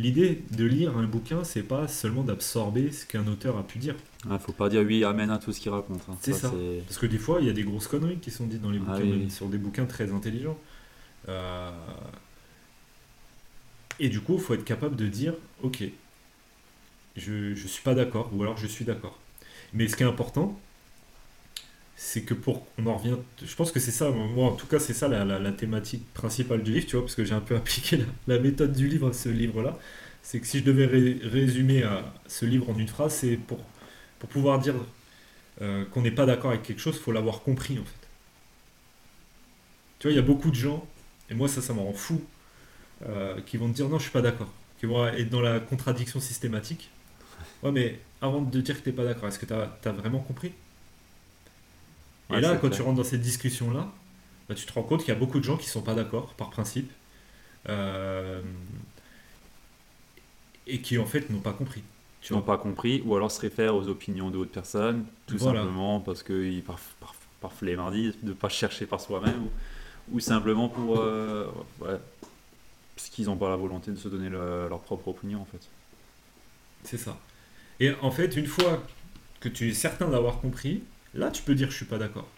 [0.00, 3.94] L'idée de lire un bouquin, c'est pas seulement d'absorber ce qu'un auteur a pu dire.
[4.30, 6.00] Il faut pas dire oui, amène à tout ce qu'il raconte.
[6.08, 6.16] Hein.
[6.22, 6.50] C'est ça.
[6.86, 8.80] Parce que des fois, il y a des grosses conneries qui sont dites dans les
[8.86, 10.58] ah bouquins, sur des bouquins très intelligents.
[11.28, 11.70] Euh,
[13.98, 15.84] et du coup, il faut être capable de dire ok,
[17.16, 19.18] je ne suis pas d'accord, ou alors je suis d'accord.
[19.74, 20.58] Mais ce qui est important,
[22.02, 22.66] c'est que pour.
[22.78, 23.16] On en revient.
[23.44, 26.72] Je pense que c'est ça, moi en tout cas, c'est ça la, thématique principale du
[26.72, 29.28] livre, tu vois, parce que j'ai un peu appliqué la, méthode du livre à ce
[29.28, 29.78] livre-là.
[30.22, 31.84] C'est que si je devais résumer
[32.26, 33.58] ce livre en une phrase, c'est pour,
[34.30, 34.74] pouvoir dire
[35.60, 38.08] euh, qu'on n'est pas d'accord avec quelque chose, il faut l'avoir compris en fait.
[39.98, 40.86] Tu vois, il y a beaucoup de gens,
[41.30, 42.22] et moi ça, ça me rend fou,
[43.06, 45.60] euh, qui vont te dire non, je suis pas d'accord, qui vont être dans la
[45.60, 46.90] contradiction systématique.
[47.62, 50.20] Ouais, mais avant de dire que tu n'es pas d'accord, est-ce que tu as vraiment
[50.20, 50.52] compris?
[52.32, 53.90] Et là, quand tu rentres dans cette discussion-là,
[54.48, 55.94] bah, tu te rends compte qu'il y a beaucoup de gens qui ne sont pas
[55.94, 56.90] d'accord par principe
[57.68, 58.42] euh,
[60.66, 61.82] et qui en fait n'ont pas compris.
[62.20, 66.22] Tu n'ont pas compris ou alors se réfèrent aux opinions d'autres personnes, tout simplement parce
[66.22, 69.48] qu'ils par, par, par de ne pas chercher par soi-même
[70.12, 70.98] ou, simplement pour.
[70.98, 71.46] Euh,
[71.80, 75.66] parce qu'ils n'ont pas la volonté de se donner leur propre opinion en fait.
[76.84, 77.18] C'est ça.
[77.78, 78.82] Et en fait, une fois
[79.40, 80.82] que tu es certain d'avoir compris,
[81.14, 82.28] Là, tu peux dire je suis pas d'accord.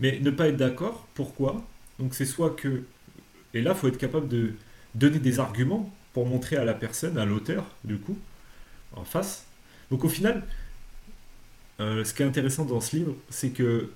[0.00, 1.64] Mais ne pas être d'accord, pourquoi?
[1.98, 2.82] Donc c'est soit que...
[3.54, 4.52] Et là, faut être capable de
[4.94, 8.18] donner des arguments pour montrer à la personne, à l'auteur, du coup,
[8.92, 9.46] en face.
[9.90, 10.42] Donc au final,
[11.80, 13.90] euh, ce qui est intéressant dans ce livre, c'est que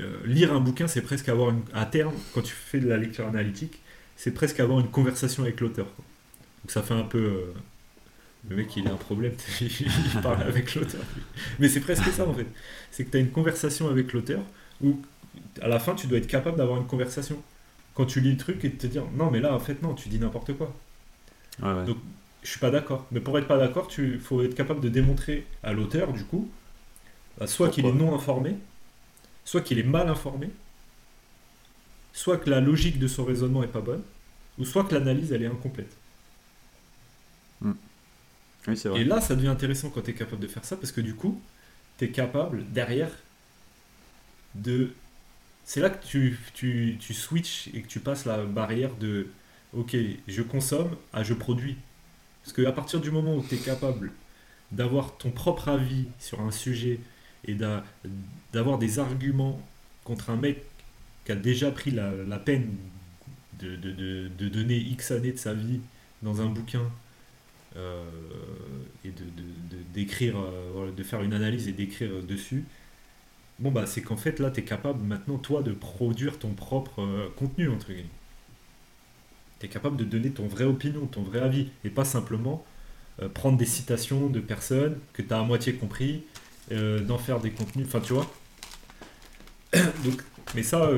[0.00, 2.96] euh, lire un bouquin, c'est presque avoir, une, à terme, quand tu fais de la
[2.96, 3.80] lecture analytique,
[4.16, 5.86] c'est presque avoir une conversation avec l'auteur.
[5.86, 7.18] Donc ça fait un peu...
[7.18, 7.54] Euh,
[8.48, 11.02] le mec il a un problème, il parle avec l'auteur.
[11.58, 12.46] Mais c'est presque ça en fait.
[12.90, 14.42] C'est que tu as une conversation avec l'auteur
[14.82, 15.00] où
[15.60, 17.42] à la fin tu dois être capable d'avoir une conversation.
[17.94, 19.94] Quand tu lis le truc et de te dire non mais là en fait non,
[19.94, 20.74] tu dis n'importe quoi.
[21.60, 21.96] Donc
[22.42, 23.06] je suis pas d'accord.
[23.10, 26.48] Mais pour être pas d'accord, il faut être capable de démontrer à l'auteur du coup,
[27.38, 28.56] bah, soit qu'il est non informé,
[29.44, 30.50] soit qu'il est mal informé,
[32.12, 34.02] soit que la logique de son raisonnement est pas bonne,
[34.58, 35.96] ou soit que l'analyse elle est incomplète.
[38.96, 41.14] Et là, ça devient intéressant quand tu es capable de faire ça, parce que du
[41.14, 41.40] coup,
[41.98, 43.10] tu es capable, derrière,
[44.54, 44.92] de...
[45.64, 49.28] C'est là que tu, tu, tu switches et que tu passes la barrière de
[49.74, 49.96] ok,
[50.26, 51.76] je consomme à je produis.
[52.42, 54.12] Parce qu'à partir du moment où tu es capable
[54.72, 57.00] d'avoir ton propre avis sur un sujet
[57.44, 57.54] et
[58.52, 59.60] d'avoir des arguments
[60.04, 60.62] contre un mec
[61.24, 62.74] qui a déjà pris la, peine
[63.58, 65.80] de, de, donner X années de sa vie
[66.22, 66.90] dans un bouquin
[67.76, 69.24] et de,
[69.94, 72.64] d'écrire, euh, de faire une analyse et d'écrire dessus,
[73.58, 77.02] bon bah c'est qu'en fait là tu es capable maintenant toi de produire ton propre
[77.02, 78.08] euh, contenu entre guillemets.
[79.60, 82.64] Tu es capable de donner ton vrai opinion, ton vrai avis, et pas simplement
[83.34, 86.22] prendre des citations de personnes que tu as à moitié compris,
[86.70, 88.32] d'en faire des contenus, enfin tu vois.
[90.04, 90.22] Donc,
[90.54, 90.88] mais ça,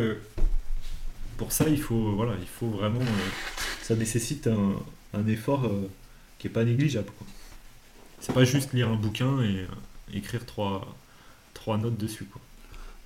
[1.38, 3.00] pour ça il faut, voilà, il faut vraiment,
[3.80, 4.50] ça nécessite
[5.14, 5.70] un effort
[6.40, 7.12] qui est pas négligeable.
[8.18, 9.66] C'est pas juste lire un bouquin et euh,
[10.14, 10.88] écrire trois,
[11.54, 12.24] trois notes dessus.
[12.24, 12.40] Quoi.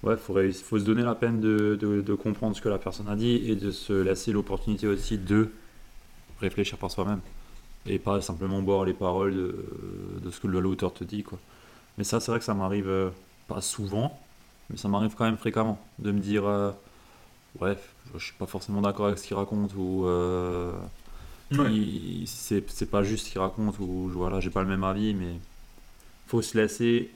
[0.04, 3.08] Ouais, il faut, faut se donner la peine de, de, comprendre ce que la personne
[3.08, 5.50] a dit et de se laisser l'opportunité aussi de
[6.40, 7.20] réfléchir par soi-même.
[7.86, 11.22] Et pas simplement boire les paroles de, de ce que l'auteur te dit.
[11.22, 11.38] Quoi.
[11.98, 13.10] Mais ça, c'est vrai que ça m'arrive euh,
[13.48, 14.18] pas souvent,
[14.70, 16.70] mais ça m'arrive quand même fréquemment de me dire euh,
[17.60, 17.76] Ouais,
[18.16, 20.06] je suis pas forcément d'accord avec ce qu'il raconte ou
[22.26, 25.34] c'est pas juste ce qu'il raconte ou voilà, j'ai pas le même avis, mais
[26.26, 27.10] faut se laisser,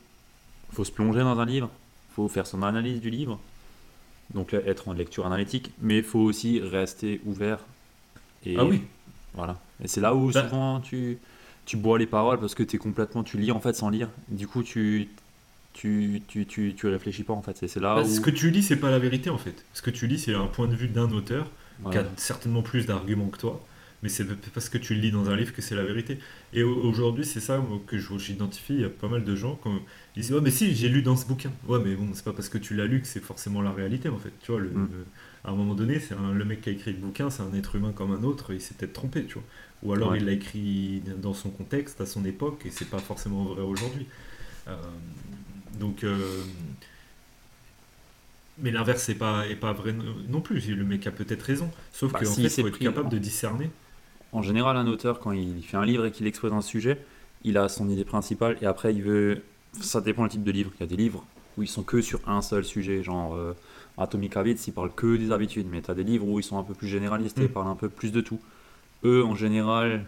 [0.72, 1.70] faut se plonger dans un livre,
[2.14, 3.40] faut faire son analyse du livre,
[4.34, 7.58] donc être en lecture analytique, mais faut aussi rester ouvert.
[8.44, 8.82] Et, ah oui.
[9.34, 9.58] Voilà.
[9.82, 11.18] Et c'est là où bah souvent tu,
[11.64, 14.08] tu bois les paroles parce que es complètement, tu lis en fait sans lire.
[14.28, 15.08] Du coup, tu
[15.74, 17.56] tu, tu, tu, tu réfléchis pas en fait.
[17.68, 19.64] C'est là bah, Ce que tu lis, c'est pas la vérité en fait.
[19.74, 21.46] Ce que tu lis, c'est un point de vue d'un auteur
[21.90, 23.64] qui a certainement plus d'arguments que toi
[24.02, 26.18] mais c'est parce que tu le lis dans un livre que c'est la vérité.
[26.52, 28.74] Et aujourd'hui, c'est ça que j'identifie.
[28.74, 29.58] Il y a pas mal de gens
[30.14, 31.50] qui disent Oh, mais si, j'ai lu dans ce bouquin.
[31.66, 34.08] Ouais, mais bon, c'est pas parce que tu l'as lu que c'est forcément la réalité
[34.08, 34.32] en fait.
[34.40, 34.88] Tu vois, mm.
[35.44, 37.74] à un moment donné, c'est le mec qui a écrit le bouquin, c'est un être
[37.74, 39.44] humain comme un autre, il s'est peut-être trompé, tu vois.
[39.82, 43.44] Ou alors il l'a écrit dans son contexte, à son époque, et c'est pas forcément
[43.44, 44.06] vrai aujourd'hui.
[44.68, 44.76] Euh,
[45.78, 46.42] donc, euh,
[48.58, 49.94] mais l'inverse n'est pas, est pas vrai
[50.28, 50.68] non plus.
[50.68, 51.70] Le mec a peut-être raison.
[51.92, 53.70] Sauf Bah, qu'en si fait, c'est faut être pris capable de discerner.
[54.32, 57.02] En général, un auteur, quand il fait un livre et qu'il expose un sujet,
[57.44, 59.42] il a son idée principale et après il veut.
[59.80, 60.70] Ça dépend du type de livre.
[60.76, 61.24] Il y a des livres
[61.56, 63.54] où ils sont que sur un seul sujet, genre euh,
[63.96, 66.58] Atomic Habits, ils parlent que des habitudes, mais tu as des livres où ils sont
[66.58, 67.48] un peu plus généralistes et Mm.
[67.48, 68.38] parlent un peu plus de tout.
[69.04, 70.04] Eux, en général,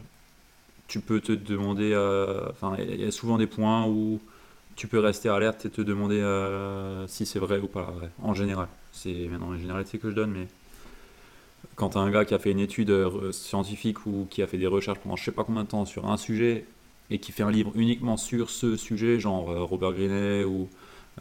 [0.88, 1.92] tu peux te demander.
[1.92, 4.20] euh, Enfin, il y a souvent des points où
[4.76, 8.10] tu peux rester alerte et te demander euh, si c'est vrai ou pas vrai.
[8.22, 8.68] En général.
[8.92, 10.46] C'est maintenant les généralités que je donne, mais
[11.76, 14.58] quand t'as un gars qui a fait une étude euh, scientifique ou qui a fait
[14.58, 16.64] des recherches pendant je sais pas combien de temps sur un sujet
[17.10, 20.68] et qui fait un livre uniquement sur ce sujet, genre euh, Robert Greene ou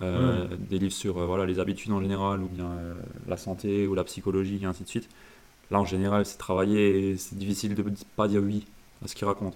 [0.01, 2.93] euh, des livres sur euh, voilà, les habitudes en général ou bien euh,
[3.27, 5.09] la santé ou la psychologie et ainsi de suite.
[5.71, 7.83] Là en général c'est travaillé et c'est difficile de
[8.15, 8.65] pas dire oui
[9.03, 9.55] à ce qu'il raconte.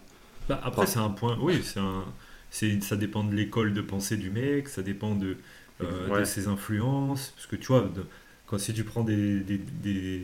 [0.49, 1.37] Bah, après, c'est un point.
[1.41, 2.03] Oui, c'est un.
[2.49, 5.37] C'est, ça dépend de l'école de pensée du mec, ça dépend de,
[5.81, 6.19] Ouais.
[6.19, 7.33] de ses influences.
[7.35, 8.05] Parce que tu vois, de-
[8.47, 10.21] quand si tu prends des, des, des,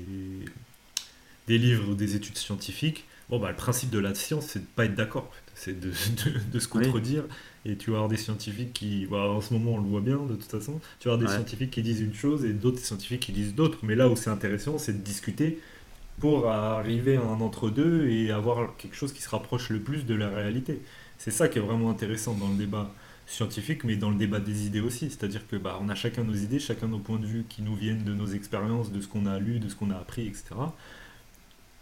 [1.48, 4.66] des livres ou des études scientifiques, bon, bah, le principe de la science, c'est de
[4.66, 5.26] pas être d'accord.
[5.26, 5.52] en fait.
[5.56, 5.90] C'est de,
[6.26, 6.94] de, de se Oui.
[6.94, 7.24] contredire.
[7.66, 9.08] Et tu vas avoir des scientifiques qui.
[9.08, 10.80] bah, en ce moment, on le voit bien, de toute façon.
[11.00, 11.34] Tu vas avoir des Ouais.
[11.34, 13.80] scientifiques qui disent une chose et d'autres scientifiques qui disent d'autres.
[13.84, 15.60] Mais là où c'est intéressant, c'est de discuter
[16.20, 20.16] pour arriver à un entre-deux et avoir quelque chose qui se rapproche le plus de
[20.16, 20.82] la réalité.
[21.18, 22.94] C'est ça qui est vraiment intéressant dans le débat
[23.30, 25.10] scientifique, mais dans le débat des idées aussi.
[25.10, 27.76] C'est-à-dire que bah, on a chacun nos idées, chacun nos points de vue qui nous
[27.76, 30.56] viennent de nos expériences, de ce qu'on a lu, de ce qu'on a appris, etc.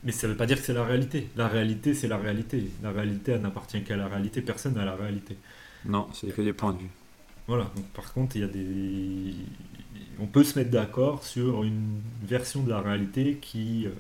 [0.04, 1.30] Mais ça ne veut pas dire que c'est la réalité.
[1.36, 2.70] La réalité, c'est la réalité.
[2.84, 4.42] La réalité, elle n'appartient qu'à la réalité.
[4.42, 5.38] Personne n'a la réalité.
[5.86, 6.90] Non, c'est que des points de vue.
[7.48, 7.72] Voilà.
[7.76, 9.34] Donc, par contre, il y a des...
[10.20, 13.92] On peut se mettre d'accord sur une version de la réalité qui, euh,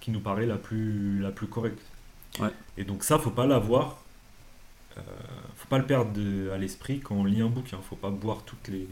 [0.00, 1.80] qui nous paraît la plus, la plus correcte.
[2.40, 2.48] Ouais.
[2.76, 4.02] Et donc ça, faut pas l'avoir.
[5.08, 5.12] Euh,
[5.56, 7.78] faut pas le perdre de- à l'esprit quand on lit un bouquin.
[7.88, 8.86] Faut pas boire toutes les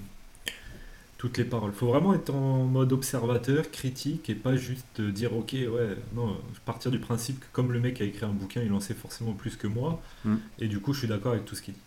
[1.17, 1.73] toutes les paroles.
[1.73, 6.91] Faut vraiment être en mode observateur, critique et pas juste dire ok ouais non partir
[6.93, 9.57] du principe que comme le mec a écrit un bouquin, il en sait forcément plus
[9.57, 10.37] que moi Mm.
[10.61, 11.81] et du coup je suis d'accord avec tout ce qu'il dit.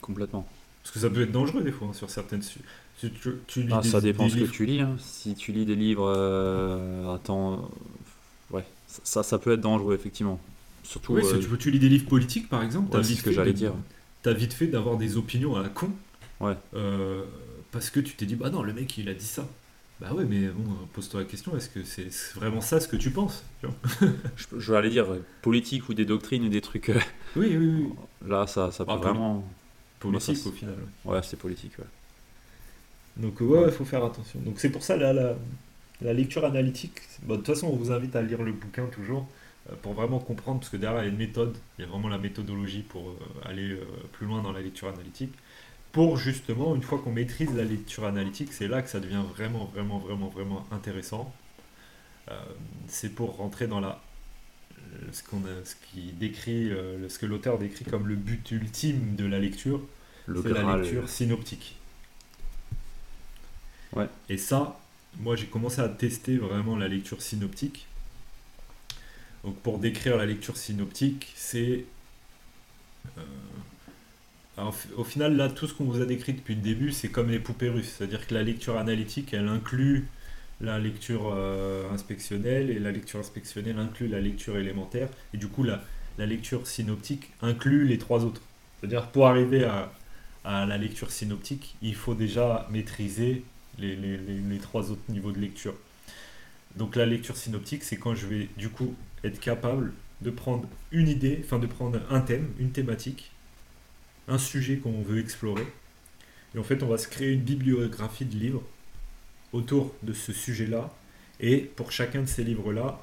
[0.00, 0.46] Complètement.
[0.84, 2.42] Parce que ça peut être dangereux des fois hein, sur certaines
[3.00, 3.10] tu,
[3.46, 4.80] tu lis Ah, des- ça dépend des ce que tu lis.
[4.80, 4.96] hein.
[5.00, 7.54] Si tu lis des livres, euh, attends,
[8.52, 10.40] euh, ouais, ça, ça peut être dangereux effectivement.
[10.88, 13.18] Surtout, Oui, si euh, tu, tu lis des livres politiques par exemple, t'as ouais, vite
[13.18, 13.74] ce que fait dire.
[14.22, 15.90] T'as vite fait d'avoir des opinions à la con.
[16.40, 16.54] Ouais.
[16.74, 17.24] Euh,
[17.72, 19.46] parce que tu t'es dit, bah non, le mec il a dit ça.
[20.00, 20.62] Bah ouais, mais bon,
[20.94, 23.44] pose-toi la question, est-ce que c'est vraiment ça ce que tu penses
[24.36, 26.88] Je, je vais aller dire euh, politique ou des doctrines ou des trucs.
[26.88, 26.98] euh,
[27.36, 27.88] Oui, oui, oui.
[28.26, 29.44] là, ça, ça peut Ah, vraiment.
[30.00, 30.76] Politique ça, au final.
[31.04, 31.72] Ouais, c'est politique.
[31.78, 31.84] Ouais.
[33.16, 34.38] Donc ouais, il faut faire attention.
[34.40, 35.34] Donc c'est pour ça là, la,
[36.00, 37.00] la lecture analytique.
[37.24, 39.24] bon, de toute façon, on vous invite à lire le bouquin toujours euh,
[39.82, 42.08] pour vraiment comprendre, parce que derrière il y a une méthode, il y a vraiment
[42.08, 45.32] la méthodologie pour euh, aller euh, plus loin dans la lecture analytique.
[45.92, 49.64] Pour justement, une fois qu'on maîtrise la lecture analytique, c'est là que ça devient vraiment,
[49.64, 51.32] vraiment, vraiment, vraiment intéressant.
[52.30, 52.34] Euh,
[52.88, 54.00] c'est pour rentrer dans la
[54.94, 58.50] euh, ce, qu'on a, ce qui décrit, euh, ce que l'auteur décrit comme le but
[58.50, 59.80] ultime de la lecture,
[60.26, 61.76] Le c'est la lecture synoptique.
[63.92, 64.08] Ouais.
[64.28, 64.78] Et ça,
[65.20, 67.86] moi j'ai commencé à tester vraiment la lecture synoptique.
[69.44, 71.84] Donc pour décrire la lecture synoptique, c'est...
[73.16, 77.30] euh, au final, là, tout ce qu'on vous a décrit depuis le début, c'est comme
[77.30, 77.94] les poupées russes.
[77.96, 80.08] C'est-à-dire que la lecture analytique, elle inclut
[80.60, 85.62] la lecture euh, inspectionnelle, et la lecture inspectionnelle inclut la lecture élémentaire, et du coup,
[85.62, 85.84] la,
[86.18, 88.42] la lecture synoptique inclut les trois autres.
[88.80, 89.92] C'est-à-dire, pour arriver à,
[90.44, 93.44] à la lecture synoptique, il faut déjà maîtriser
[93.78, 95.74] les, les- les- les trois autres niveaux de lecture.
[96.74, 99.92] Donc la lecture synoptique, c'est quand je vais du coup être capable
[100.22, 103.30] de prendre une idée, enfin de prendre un thème, une thématique,
[104.28, 105.66] un sujet qu'on veut explorer.
[106.54, 108.62] Et en fait, on va se créer une bibliographie de livres
[109.52, 110.90] autour de ce sujet-là.
[111.40, 113.00] Et pour chacun de ces livres-là,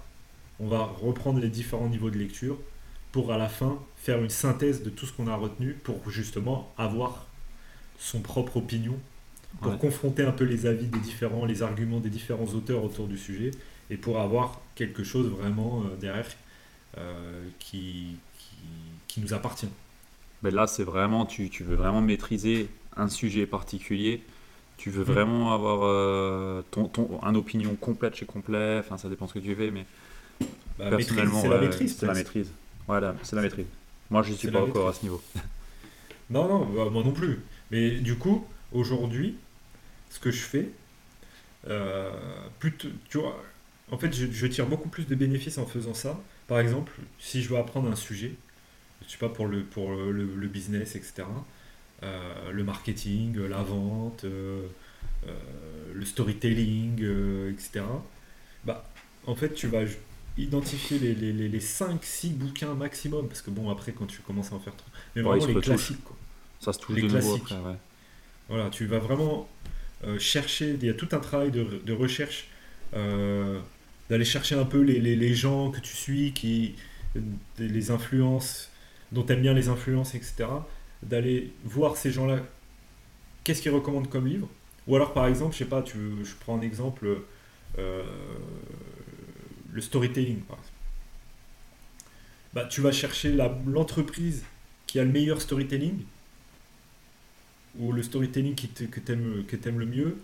[0.59, 2.57] on va reprendre les différents niveaux de lecture
[3.11, 6.73] pour à la fin faire une synthèse de tout ce qu'on a retenu pour justement
[6.77, 7.27] avoir
[7.99, 8.97] son propre opinion,
[9.61, 9.77] pour Ouais.
[9.77, 13.51] confronter un peu les avis des différents, les arguments des différents auteurs autour du sujet
[13.89, 16.27] et pour avoir quelque chose vraiment euh, derrière
[16.97, 18.55] euh, qui, qui,
[19.07, 19.69] qui nous appartient.
[20.41, 24.23] Mais là, c'est vraiment, tu, tu veux vraiment maîtriser un sujet particulier.
[24.77, 25.13] Tu veux Mm.
[25.13, 28.77] vraiment avoir euh, ton, ton, un opinion complète chez complet.
[28.79, 29.87] Enfin, ça dépend ce que tu fais, mais
[30.77, 31.97] Bah, personnellement, c'est la maîtrise.
[31.97, 32.53] c'est la maîtrise.
[32.87, 33.67] Voilà, c'est la maîtrise.
[34.09, 35.23] Moi, je C'est suis pas encore à ce niveau.
[36.29, 37.39] Non, non, bah, moi non plus.
[37.71, 39.37] Mais du coup, aujourd'hui,
[40.09, 40.69] ce que je fais,
[41.67, 42.11] euh,
[42.59, 43.43] plutôt, tu vois,
[43.91, 46.19] en fait, je, je tire beaucoup plus de bénéfices en faisant ça.
[46.47, 48.33] Par exemple, si je veux apprendre un sujet,
[49.05, 51.23] je sais pas pour le, pour le, le business, etc.,
[52.03, 54.67] euh, le marketing, la vente, euh,
[55.27, 55.31] euh,
[55.93, 56.99] le storytelling,
[57.51, 57.85] etc.
[58.63, 58.85] Bah,
[59.25, 59.83] en fait, tu vas
[60.37, 64.55] identifier les, les, les, 5-6 bouquins maximum, parce que bon, après, quand tu commences à
[64.55, 66.03] en faire trop, mais vraiment les classiques.
[66.03, 66.17] Quoi.
[66.59, 67.49] Ça se touche les de classiques.
[67.49, 67.79] Nouveau après,
[68.49, 69.47] Voilà, tu vas vraiment
[70.19, 72.49] chercher, il y a tout un travail de, de recherche,
[74.09, 76.75] d'aller chercher un peu les, gens que tu suis, qui
[77.57, 78.69] les influences,
[79.11, 80.45] dont tu bien les influences, etc.
[81.03, 82.39] D'aller voir ces gens-là,
[83.43, 84.47] qu'est-ce qu'ils recommandent comme livre?
[84.87, 87.21] Ou alors, par exemple, je sais pas, tu, je prends un exemple,
[87.79, 88.03] euh,
[89.71, 90.71] le storytelling, par exemple.
[92.53, 93.35] Bah, tu vas chercher
[93.65, 94.43] l'entreprise
[94.87, 96.03] qui a le meilleur storytelling,
[97.77, 100.17] ou le storytelling qui que tu aimes, le mieux,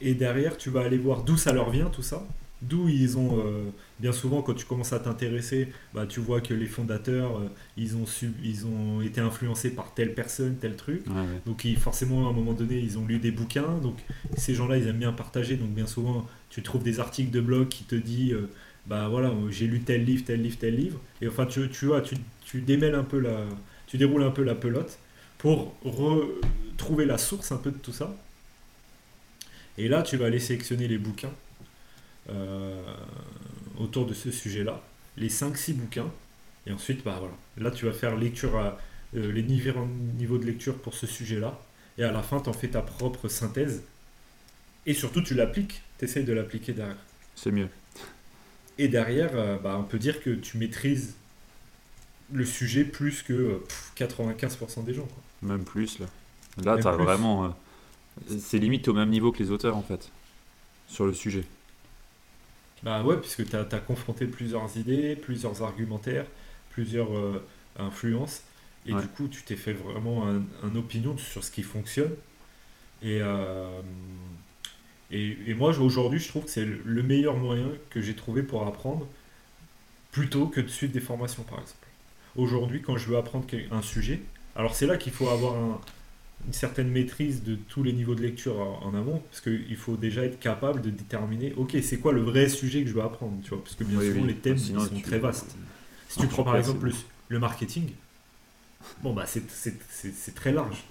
[0.00, 2.26] et derrière, tu vas aller voir d'où ça leur vient, tout ça,
[2.62, 3.64] D'où ils ont, euh,
[4.00, 7.96] bien souvent, quand tu commences à t'intéresser, bah, tu vois que les fondateurs, euh, ils,
[7.96, 11.02] ont su, ils ont été influencés par telle personne, tel truc.
[11.44, 13.78] Donc ils, forcément, à un moment donné, ils ont lu des bouquins.
[13.82, 13.98] Donc
[14.38, 15.56] ces gens-là, ils aiment bien partager.
[15.56, 18.48] Donc bien souvent, tu trouves des articles de blog qui te disent, euh,
[18.86, 20.98] bah voilà, j'ai lu tel livre, tel livre, tel livre.
[21.20, 23.44] Et enfin, tu, tu vois, tu, tu démêles un peu la,
[23.86, 24.98] tu déroules un peu la pelote
[25.36, 28.16] pour retrouver la source un peu de tout ça.
[29.76, 31.32] Et là, tu vas aller sélectionner les bouquins
[33.78, 34.82] autour de ce sujet-là,
[35.16, 36.10] les 5-6 bouquins,
[36.66, 38.78] et ensuite, bah voilà, là tu vas faire lecture à,
[39.14, 39.86] euh, les niveaux,
[40.18, 41.58] niveaux de lecture pour ce sujet-là,
[41.98, 43.82] et à la fin, tu en fais ta propre synthèse,
[44.84, 46.98] et surtout tu l'appliques, tu essayes de l'appliquer derrière.
[47.34, 47.68] C'est mieux.
[48.78, 51.14] Et derrière, euh, bah, on peut dire que tu maîtrises
[52.32, 53.62] le sujet plus que
[53.96, 55.08] 95% des gens.
[55.42, 56.06] Même plus, là.
[56.64, 57.54] Là, tu as vraiment.
[58.38, 60.10] c'est limite au même niveau que les auteurs, en fait,
[60.88, 61.44] sur le sujet.
[62.82, 66.26] Bah ouais, puisque tu as, confronté plusieurs idées, plusieurs argumentaires,
[66.70, 67.44] plusieurs euh,
[67.78, 68.42] influences.
[68.86, 72.12] Et du coup, tu t'es fait vraiment un, opinion sur ce qui fonctionne.
[73.02, 73.80] Et, euh,
[75.10, 79.08] et, moi, aujourd'hui, je trouve que c'est le meilleur moyen que j'ai trouvé pour apprendre,
[80.12, 81.86] plutôt que de suivre des formations, par exemple.
[82.36, 84.20] Aujourd'hui, quand je veux apprendre un sujet,
[84.54, 85.80] alors c'est là qu'il faut avoir un,
[86.46, 90.24] une certaine maîtrise de tous les niveaux de lecture en, amont, parce qu'il faut déjà
[90.24, 93.50] être capable de déterminer, ok, c'est quoi le vrai sujet que je veux apprendre, tu
[93.50, 95.56] vois, parce que bien souvent les thèmes sont très vastes.
[96.08, 96.90] Si tu prends par exemple
[97.28, 97.90] le, marketing,
[99.02, 100.84] bon bah c'est très large.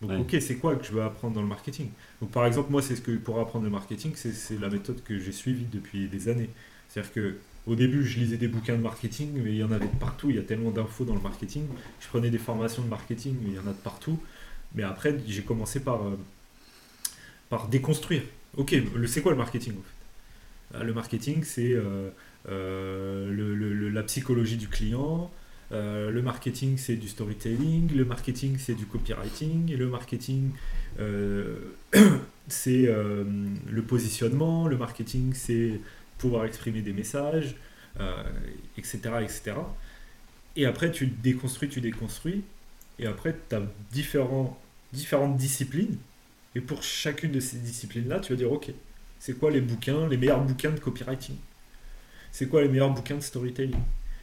[0.00, 1.88] Donc ok, c'est quoi que je veux apprendre dans le marketing?
[2.20, 5.18] Donc par exemple, moi, c'est ce que pour apprendre le marketing, c'est la méthode que
[5.18, 6.50] j'ai suivie depuis des années.
[6.88, 7.36] C'est-à-dire que
[7.68, 10.30] au début, je lisais des bouquins de marketing, mais il y en avait de partout.
[10.30, 11.64] Il y a tellement d'infos dans le marketing.
[12.00, 14.18] Je prenais des formations de marketing, mais il y en a de partout.
[14.74, 16.16] Mais après, j'ai commencé par, euh,
[17.50, 18.22] par déconstruire.
[18.56, 18.74] Ok,
[19.06, 20.78] c'est quoi le marketing en fait?
[20.78, 22.10] Euh, Le marketing, c'est euh,
[22.46, 25.30] le, la psychologie du client.
[25.70, 27.94] le marketing, c'est du storytelling.
[27.94, 29.74] Le marketing, c'est du copywriting.
[29.76, 30.50] le marketing,
[32.48, 34.68] c'est le positionnement.
[34.68, 35.80] Le marketing, c'est
[36.18, 37.56] pouvoir exprimer des messages,
[38.76, 39.52] etc., etc.
[40.56, 42.44] Et après, tu déconstruis, tu déconstruis.
[42.98, 44.61] Et après, tu as différents
[44.92, 45.96] différentes disciplines.
[46.54, 48.72] Et pour chacune de ces disciplines-là, tu vas dire, OK,
[49.18, 51.36] c'est quoi les bouquins, les meilleurs bouquins de copywriting?
[52.30, 53.78] C'est quoi les meilleurs bouquins de storytelling?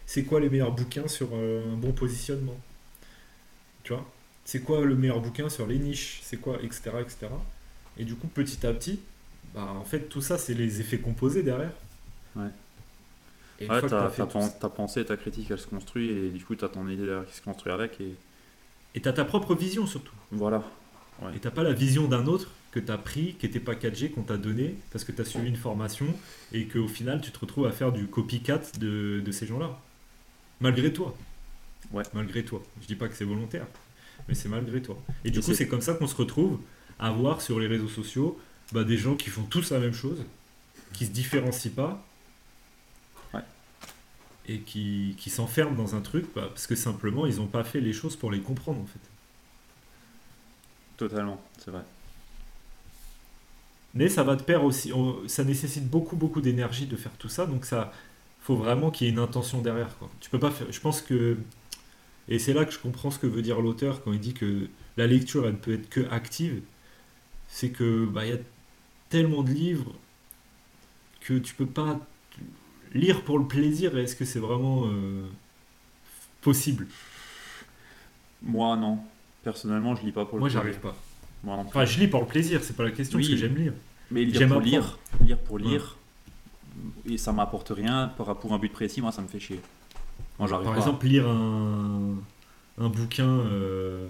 [0.06, 2.58] C'est quoi les meilleurs bouquins sur euh, un bon positionnement?
[3.84, 4.06] Tu vois?
[4.46, 6.20] C'est quoi le meilleur bouquin sur les niches?
[6.24, 7.28] C'est quoi, etc., etc.
[7.98, 9.00] Et du coup, petit à petit,
[9.54, 11.74] bah, en fait, tout ça, c'est les effets composés derrière.
[12.36, 12.50] Ouais.
[13.60, 16.70] Et ouais, ta, ta, pensée, ta critique, elle se construit, et du coup, tu as
[16.70, 18.00] ton idée qui se construit avec.
[18.00, 18.16] Et
[18.96, 20.14] et tu as ta propre vision surtout.
[20.32, 20.64] Voilà.
[21.36, 24.12] Et tu pas la vision d'un autre que tu as pris, qui n'était pas 4G,
[24.12, 26.06] qu'on t'a donné, parce que tu as suivi une formation,
[26.54, 29.80] et qu'au final, tu te retrouves à faire du copycat de, de ces gens-là.
[30.62, 31.16] Malgré toi.
[31.92, 32.04] Ouais.
[32.14, 32.62] Malgré toi.
[32.82, 33.66] Je dis pas que c'est volontaire,
[34.28, 34.98] mais c'est malgré toi.
[35.26, 36.60] Et du coup, c'est comme ça qu'on se retrouve
[37.00, 38.40] à voir sur les réseaux sociaux
[38.72, 40.24] bah, des gens qui font tous la même chose,
[40.94, 42.06] qui se différencient pas,
[44.50, 47.80] et qui, qui s'enferment dans un truc bah, parce que simplement ils n'ont pas fait
[47.80, 49.00] les choses pour les comprendre en fait.
[50.98, 51.84] Totalement, c'est vrai.
[53.94, 54.92] Mais ça va te perdre aussi,
[55.28, 57.94] ça nécessite beaucoup beaucoup d'énergie de faire tout ça, donc ça
[58.42, 59.96] faut vraiment qu'il y ait une intention derrière.
[59.98, 60.10] Quoi.
[60.20, 61.38] Tu peux pas faire, je pense que,
[62.28, 64.68] et c'est là que je comprends ce que veut dire l'auteur quand il dit que
[64.98, 66.62] la lecture elle ne peut être que active,
[67.48, 68.40] c'est que bah il y a
[69.10, 69.94] tellement de livres
[71.22, 72.00] que tu peux pas
[72.94, 75.26] lire pour le plaisir, est-ce que c'est vraiment euh,
[76.42, 76.88] possible?
[78.42, 79.00] Moi, non.
[79.44, 80.96] Personnellement, je lis pas pour le Moi, j'arrive pas.
[81.44, 83.56] Moi, non enfin, je lis pour le plaisir, c'est pas la question, parce que j'aime
[83.56, 83.74] lire.
[84.12, 85.98] Mais lire pour lire, lire pour lire,
[87.06, 89.62] et ça m'apporte rien pour un but précis, moi, ça me fait chier.
[90.38, 92.16] Moi, j'arrive Par exemple, lire un,
[92.78, 93.28] un bouquin.
[93.28, 94.08] Euh,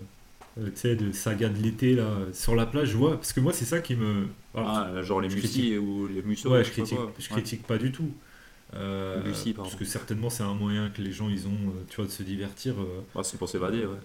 [0.57, 3.15] de saga de l'été, là, sur la plage, je vois.
[3.15, 4.27] Parce que moi, c'est ça qui me.
[4.55, 6.49] Ah, genre les je Musi ou les Musso.
[6.49, 7.29] ouais, je je pas critique, je Ouais.
[7.31, 8.09] critique pas du tout.
[8.75, 9.69] Euh, Lucie, pardon.
[9.69, 12.11] parce que certainement, c'est un moyen que les gens, ils ont, euh, tu vois, de
[12.11, 12.75] se divertir.
[12.79, 13.97] euh, Bah, c'est pour s'évader, ouais.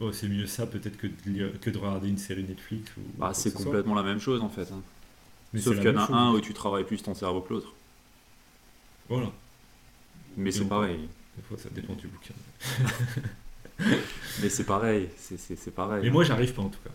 [0.00, 2.90] oh, c'est mieux ça, peut-être, que, de lire- que de regarder une série Netflix.
[2.98, 3.64] Ou, Bah, c'est soit.
[3.64, 4.70] complètement la même chose en fait.
[4.72, 4.82] hein.
[5.52, 7.72] Mais Sauf qu'il y en a un où tu travailles plus ton cerveau que l'autre.
[9.08, 9.32] Voilà.
[10.36, 11.08] Mais c'est pareil.
[11.36, 12.34] Des fois, ça dépend du bouquin.
[14.42, 15.08] Mais c'est pareil.
[15.16, 16.02] C'est- pareil.
[16.04, 16.90] Mais moi, j'arrive pas, en tout cas.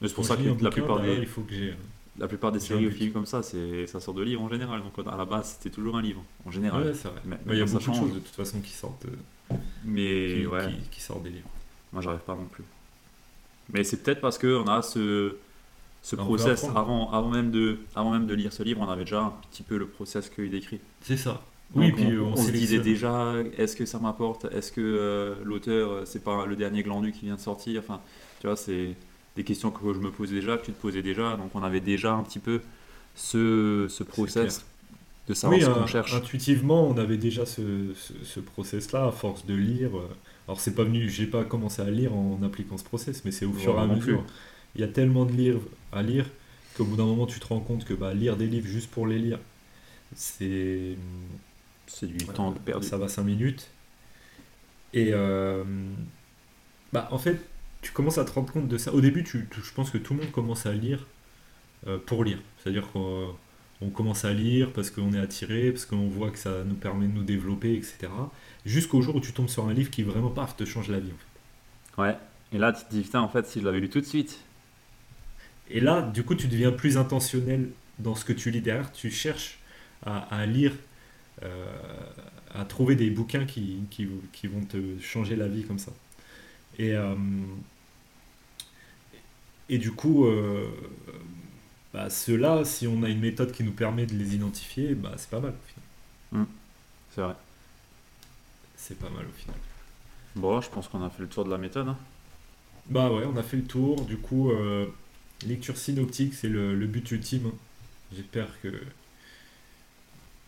[0.00, 1.74] Mais c'est pour ça que la bouquin, plupart derrière, des, il faut que j'ai.
[2.18, 4.82] La plupart des séries ou films comme ça, c'est ça sort de livres en général.
[4.82, 6.84] Donc à la base, c'était toujours un livre en général.
[6.84, 7.20] Ouais, c'est vrai.
[7.24, 7.98] Mais- il y a beaucoup de change.
[7.98, 11.48] choses, de toute façon, qui sortent, euh, Mais qui, ouais, qui- qui sortent des livres.
[11.92, 12.64] moi j'arrive pas non plus.
[13.72, 15.36] Mais c'est peut-être parce que on a ce
[16.02, 19.04] ce on process avant avant même de avant même de lire ce livre, on avait
[19.04, 20.80] déjà un petit peu le process qu'il décrit.
[21.02, 21.42] C'est ça.
[21.74, 24.44] Donc, Oui, puis on, on, on se disait déjà, est-ce que ça m'apporte?
[24.52, 27.80] Est-ce que euh, l'auteur, euh, c'est pas le dernier glandu qui vient de sortir?
[27.80, 28.00] Enfin,
[28.40, 28.94] tu vois, c'est
[29.36, 31.36] des questions que je me posais déjà, que tu te posais déjà.
[31.36, 32.62] Donc, on avait déjà un petit peu
[33.14, 34.66] ce, ce process
[35.28, 36.24] de savoir Oui, ce qu'on cherche.
[36.26, 39.90] intuitivement, on avait déjà ce, ce, ce process-là, à force de lire.
[40.48, 43.44] Alors, c'est pas venu, j'ai pas commencé à lire en appliquant ce process, mais c'est
[43.44, 44.24] au Ouais, fur et à mesure.
[44.26, 44.26] plus.
[44.74, 45.62] Il y a tellement de livres
[45.92, 46.26] à lire
[46.74, 49.06] qu'au bout d'un moment, tu te rends compte que bah, lire des livres juste pour
[49.06, 49.38] les lire,
[50.14, 50.96] c'est.
[51.86, 52.86] C'est du Ouais, temps perdu.
[52.86, 53.70] Ça va 5 minutes.
[54.92, 55.64] Et euh,
[56.92, 57.40] bah, en fait,
[57.84, 58.94] tu commences à te rendre compte de ça.
[58.94, 61.06] Au début, tu, tu- je pense que tout le monde commence à lire
[61.88, 62.38] euh, pour lire.
[62.62, 63.34] C'est-à-dire qu'on
[63.82, 67.06] on commence à lire parce qu'on est attiré, parce qu'on voit que ça nous permet
[67.08, 68.12] de nous développer, etc.
[68.66, 71.12] Jusqu'au jour où tu tombes sur un livre qui vraiment, paf, te change la vie.
[71.12, 71.26] en fait.
[71.96, 72.16] Ouais.
[72.52, 74.38] Et là, tu te dis, putain, en fait, si je l'avais lu tout de suite.
[75.70, 78.92] Et là, du coup, tu deviens plus intentionnel dans ce que tu lis derrière.
[78.92, 79.58] Tu cherches
[80.04, 80.72] à, à lire,
[81.44, 81.66] euh,
[82.54, 85.92] à trouver des bouquins qui, qui, qui vont te changer la vie comme ça.
[86.78, 87.14] Et, euh,
[89.68, 90.68] et du coup, euh,
[91.92, 95.30] bah, ceux-là, si on a une méthode qui nous permet de les identifier, bah, c'est
[95.30, 95.84] pas mal au final.
[97.14, 97.34] C'est vrai.
[98.76, 99.56] C'est pas mal au final.
[100.36, 101.88] Bon, je pense qu'on a fait le tour de la méthode.
[101.88, 101.98] hein.
[102.88, 104.04] Bah ouais, on a fait le tour.
[104.04, 104.86] Du coup, euh,
[105.46, 107.46] lecture synoptique, c'est le, le but ultime.
[107.48, 107.56] hein.
[108.14, 108.68] J'espère que,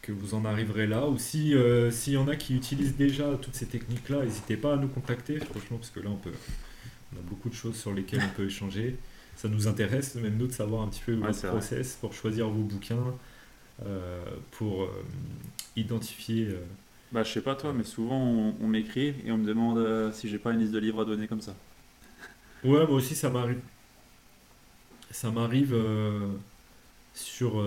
[0.02, 1.06] que vous en arriverez là.
[1.08, 4.74] Ou si, euh, s'il y en a qui utilisent déjà toutes ces techniques-là, n'hésitez pas
[4.74, 6.32] à nous contacter, franchement, parce que là, on, peut,
[7.16, 8.98] on a beaucoup de choses sur lesquelles on peut échanger.
[9.34, 11.42] Ça nous intéresse, même nous, de savoir un petit peu votre vrai.
[11.42, 13.18] process pour choisir vos bouquins,
[13.84, 15.04] euh, pour euh,
[15.76, 16.46] identifier.
[16.48, 16.64] euh,
[17.10, 20.12] Bah, je sais pas toi, mais souvent on, on m'écrit et on me demande euh,
[20.12, 21.60] si j'ai pas une liste de livres à donner comme ça.
[22.62, 23.62] Ouais, moi aussi, ça m'arrive.
[25.10, 25.74] Ça m'arrive
[27.12, 27.62] sur.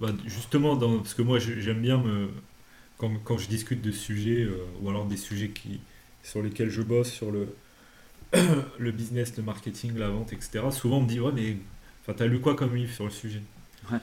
[0.00, 2.30] bah, justement, dans, parce que moi, j'aime bien me.
[2.98, 4.48] Quand, quand je discute de sujets,
[4.80, 5.82] ou alors des sujets qui,
[6.22, 7.56] sur lesquels je bosse, sur le,
[8.78, 11.56] le business, le marketing, la vente, etc., souvent on me dit Ouais, mais.
[12.02, 13.40] Enfin, t'as lu quoi comme livre sur le sujet?
[13.90, 13.98] Ouais.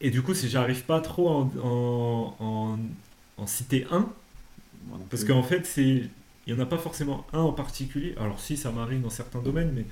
[0.00, 2.78] Et du coup, si j'arrive pas trop en, en, en,
[3.36, 4.10] en citer un,
[4.88, 6.04] Moi parce qu'en fait, c'est
[6.46, 8.14] il n'y en a pas forcément un en particulier.
[8.18, 9.84] Alors si, ça m'arrive dans certains domaines, mais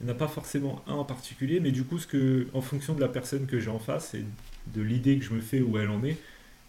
[0.00, 1.60] il n'y en a pas forcément un en particulier.
[1.60, 4.24] Mais du coup, ce que, en fonction de la personne que j'ai en face et
[4.74, 6.18] de l'idée que je me fais où elle en est,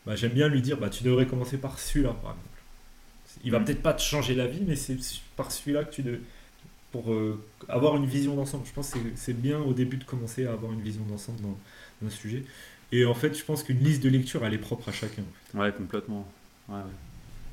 [0.05, 2.56] bah, j'aime bien lui dire, bah, tu devrais commencer par celui-là, par exemple.
[3.43, 4.97] Il va peut-être pas te changer la vie, mais c'est
[5.35, 6.19] par celui-là que tu devrais...
[6.91, 8.65] Pour euh, avoir une vision d'ensemble.
[8.65, 11.57] Je pense que c'est- bien au début de commencer à avoir une vision d'ensemble dans,
[12.01, 12.43] dans un sujet.
[12.93, 15.21] Et en fait, je pense qu'une liste de lecture, elle est propre à chacun.
[15.21, 15.57] en fait.
[15.57, 16.25] Ouais, complètement.
[16.69, 16.81] Ouais, ouais.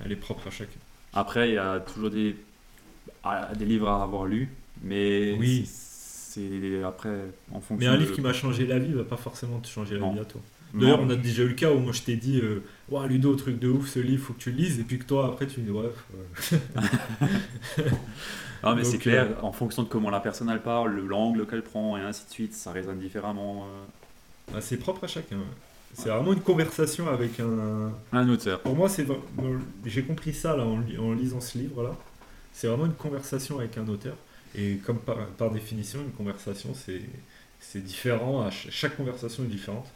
[0.05, 0.79] Elle est propre à chacun.
[1.13, 2.37] Après, il y a toujours des,
[3.25, 4.49] ah, des livres à avoir lus,
[4.83, 5.65] mais Oui.
[5.67, 7.11] c'est après
[7.53, 7.77] en fonction.
[7.77, 10.01] Mais un de- livre qui m'a changé la vie va pas forcément te changer la
[10.01, 10.13] Non.
[10.15, 10.41] vie à toi.
[10.75, 10.81] Non.
[10.81, 12.61] D'ailleurs, on a déjà eu le cas où moi je t'ai dit euh,
[13.09, 14.81] Ludo, truc de ouf, ce livre, faut que tu le lises.
[14.81, 15.89] Et puis que toi, après, tu me dis Ouais,
[16.35, 16.57] faut-
[18.63, 21.63] Ah, mais c'est clair, en fonction de comment la personne elle parle, le- l'angle qu'elle
[21.63, 23.67] prend et ainsi de suite, ça résonne différemment.
[23.67, 25.37] euh, Ah, c'est propre à chacun.
[25.93, 27.93] C'est vraiment une conversation avec un.
[28.13, 28.61] Un auteur.
[28.61, 29.07] Pour moi, c'est
[29.85, 31.95] j'ai compris ça là en, li- en lisant ce livre-là.
[32.53, 34.17] C'est vraiment une conversation avec un auteur.
[34.57, 38.49] Et comme par, par définition, une conversation, c'est différent.
[38.51, 39.87] chaque conversation est différente.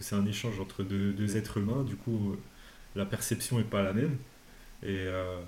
[0.00, 1.84] Que c'est un échange entre deux, deux êtres humains.
[1.84, 2.34] Du coup,
[2.96, 4.16] la perception n'est pas la même.
[4.82, 5.40] Et euh,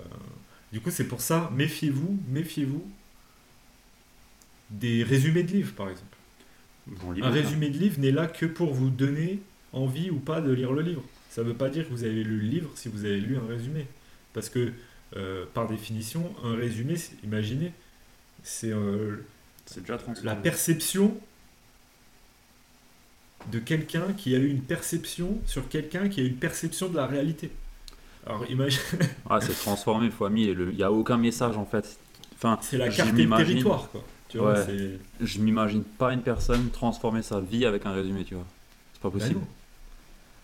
[0.71, 2.85] du coup, c'est pour ça, méfiez-vous, méfiez-vous
[4.69, 6.15] des résumés de livres, par exemple.
[6.85, 7.33] Bon, livre, Un hein.
[7.33, 9.41] résumé de livre n'est là que pour vous donner
[9.71, 11.03] envie ou pas de lire le livre.
[11.31, 13.37] Ça ne veut pas dire que vous avez lu le livre si vous avez lu
[13.37, 13.87] un résumé.
[14.33, 14.71] Parce que,
[15.15, 16.93] euh, par définition, un résumé,
[17.23, 17.73] imaginez,
[18.43, 19.17] c'est euh,
[20.23, 21.19] la perception
[23.51, 26.95] de quelqu'un qui a eu une perception sur quelqu'un qui a eu une perception de
[26.95, 27.51] la réalité.
[28.25, 28.79] Alors imagine,
[29.29, 30.67] Ah, c'est transformé fois mille.
[30.71, 31.97] Il n'y a aucun message en fait.
[32.35, 34.03] Enfin, C'est la carte m'imagine- territoire, quoi.
[34.29, 34.97] Tu vois, Ouais.
[35.21, 38.45] Je m'imagine pas une personne transformer sa vie avec un résumé, tu vois.
[38.93, 39.39] C'est pas Bah possible.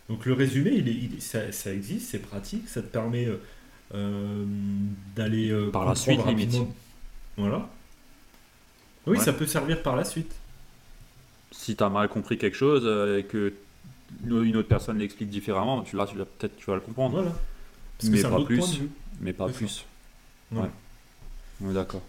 [0.10, 3.38] Donc le résumé, il est, il ça, ça existe, c'est pratique, ça te permet euh,
[3.96, 4.46] euh,
[5.16, 6.52] d'aller euh, Par la suite, limite.
[6.52, 6.74] rapidement.
[7.38, 7.70] Voilà.
[9.08, 9.24] Oui, Ouais.
[9.24, 10.34] ça peut servir par la suite.
[11.52, 13.54] Si t'as mal compris quelque chose euh, et que
[14.26, 17.32] une autre personne l'explique différemment, tu, là, tu peut-être tu vas le comprendre, Voilà.
[17.98, 18.82] Parce Mais que pas plus.
[19.22, 19.86] mais pas plus.
[20.52, 20.62] Ouais.
[21.62, 21.74] Ouais.
[21.74, 22.02] D'accord.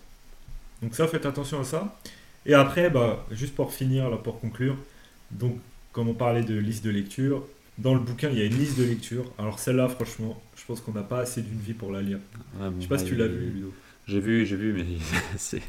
[0.82, 1.98] Donc ça, faites attention à ça.
[2.46, 4.76] Et après, bah, juste pour finir, là, pour conclure,
[5.30, 5.58] donc
[5.92, 7.44] comme on parlait de liste de lecture,
[7.78, 9.24] dans le bouquin, il y a une liste de lecture.
[9.38, 12.18] Alors celle-là, franchement, je pense qu'on n'a pas assez d'une vie pour la lire.
[12.60, 13.72] Ouais, Je sais pas si tu l'as vu, Ludo.
[14.06, 14.86] J'ai vu, j'ai vu, mais
[15.36, 15.62] c'est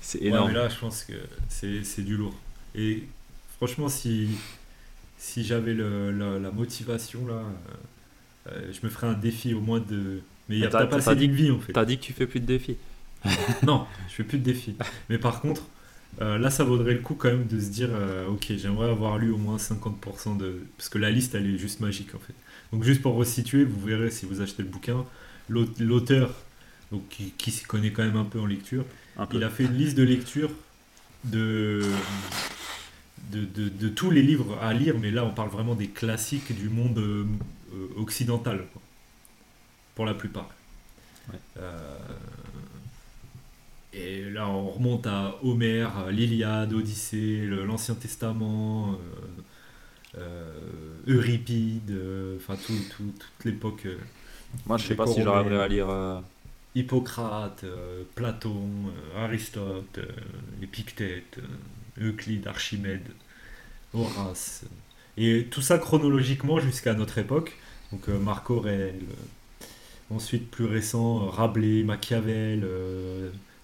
[0.00, 0.48] c'est Ouais, énorme.
[0.48, 1.14] mais là, je pense que
[1.48, 2.34] c'est c'est du lourd.
[2.74, 3.04] Et
[3.56, 4.28] franchement, si,
[5.18, 9.80] si j'avais la, la motivation, là, euh, euh, je me ferais un défi au moins
[9.80, 10.20] de...
[10.48, 11.72] Mais il n'y a Mais t'as- pas assez dit- vie, en fait.
[11.72, 12.76] T'as dit que tu fais plus de défis.
[13.66, 14.76] Non, je fais plus de défis.
[15.08, 15.62] Mais par contre,
[16.20, 19.18] euh, là, ça vaudrait le coup quand même de se dire, euh, ok, j'aimerais avoir
[19.18, 20.60] lu au moins 50% de...
[20.76, 22.34] Parce que la liste, elle est juste magique, en fait.
[22.72, 25.04] Donc juste pour resituer, vous verrez si vous achetez le bouquin,
[25.48, 26.34] l'aut- l'auteur,
[26.92, 28.84] donc qui, qui s'y connaît quand même un peu en lecture,
[29.16, 29.36] peu.
[29.36, 30.50] il a fait une liste de lecture
[31.24, 31.82] de,
[33.30, 36.54] de, de- de tous les livres à lire, mais là on parle vraiment des classiques
[36.54, 37.26] du monde euh,
[37.96, 38.82] occidental, quoi.
[39.94, 40.50] pour la plupart.
[41.28, 41.40] Ouais.
[41.58, 41.98] Euh,
[43.92, 48.98] et là on remonte à Homère, à l'Iliade, Odyssée, l'Ancien Testament,
[50.16, 51.92] euh, Euripide,
[52.36, 53.86] enfin tout, tout- toute l'époque.
[54.66, 56.22] Moi, je sais pas si j'arriverai à lire.
[56.74, 60.06] Hippocrate, euh, Platon, euh, Aristote, euh,
[60.62, 61.38] Épictète,
[62.00, 63.08] Euclide, Archimède,
[63.92, 64.64] Horace.
[65.16, 67.56] Et tout ça chronologiquement jusqu'à notre époque.
[67.92, 69.04] Donc Marc Aurèle,
[70.10, 72.66] ensuite plus récent, Rabelais, Machiavel,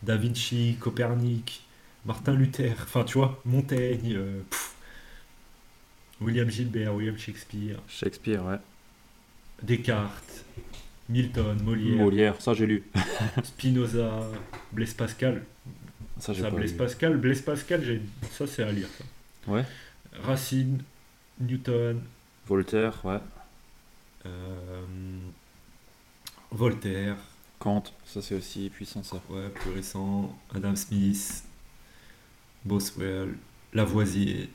[0.04, 1.64] Da Vinci, Copernic,
[2.06, 4.40] Martin Luther, enfin tu vois, Montaigne, euh,
[6.20, 8.56] William Gilbert, William Shakespeare, Shakespeare, ouais.
[9.62, 10.44] Descartes,
[11.10, 11.96] Milton, Molière.
[11.96, 12.82] Molière, ça j'ai lu.
[13.44, 14.26] Spinoza,
[14.72, 15.42] Blaise Pascal.
[16.18, 16.78] Ça j'ai Ça, pas Blaise lu.
[16.78, 18.00] Pascal, Blaise Pascal, j'ai-
[18.30, 18.88] ça c'est à lire.
[18.96, 19.50] ça.
[19.50, 19.64] Ouais.
[20.22, 20.82] Racine,
[21.40, 22.00] Newton,
[22.46, 23.18] Voltaire, ouais.
[24.26, 24.84] euh,
[26.50, 27.16] Voltaire,
[27.58, 29.20] Kant, ça c'est aussi puissant ça.
[29.30, 31.44] ouais, plus récent, Adam Smith,
[32.64, 33.34] Boswell,
[33.72, 34.50] Lavoisier,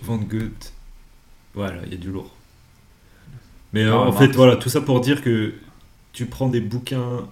[0.00, 0.72] Van Goethe.
[1.54, 2.34] Voilà, il y a du lourd.
[3.72, 4.36] Mais euh, Karl en fait, Marx.
[4.36, 5.54] voilà, tout ça pour dire que
[6.12, 7.28] tu prends des bouquins.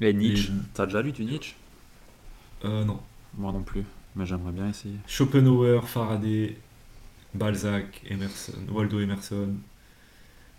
[0.00, 1.54] Et Nietzsche, Et- t'as déjà lu du Nietzsche?
[2.64, 3.00] Euh, non.
[3.36, 3.84] Moi non plus,
[4.14, 4.94] mais j'aimerais bien essayer.
[5.08, 6.56] Schopenhauer, Faraday,
[7.34, 9.54] Balzac, Emerson, Waldo Emerson.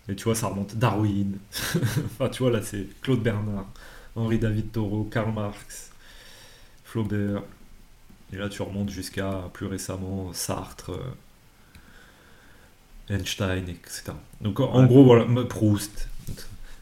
[0.08, 0.76] Et tu vois, ça remonte.
[0.76, 1.38] Darwin.
[2.06, 3.66] enfin, tu vois, là, c'est Claude Bernard,
[4.14, 5.90] Henri David Thoreau, Karl Marx,
[6.84, 7.42] Flaubert.
[8.32, 11.14] Et là, tu remontes jusqu'à plus récemment Sartre, euh,
[13.10, 14.12] Einstein, etc.
[14.40, 14.86] Donc, en Ouais.
[14.86, 16.08] gros, voilà, Proust.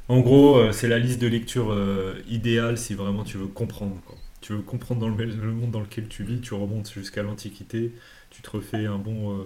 [0.09, 3.97] En gros, euh, c'est la liste de lecture euh, idéale si vraiment tu veux comprendre.
[4.07, 4.17] quoi.
[4.41, 7.93] Tu veux comprendre dans le, le monde dans lequel tu vis, tu remontes jusqu'à l'Antiquité,
[8.31, 9.45] tu te refais un bon euh,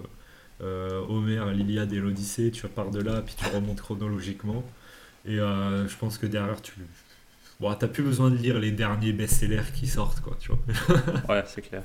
[0.61, 4.63] euh, Homère, l'Iliade et l'Odyssée, tu repars de là, puis tu remontes chronologiquement.
[5.25, 6.73] Et euh, je pense que derrière, tu
[7.59, 10.59] bon, t'as plus besoin de lire les derniers best-sellers qui sortent, quoi, tu vois.
[11.27, 11.83] Ouais, c'est clair.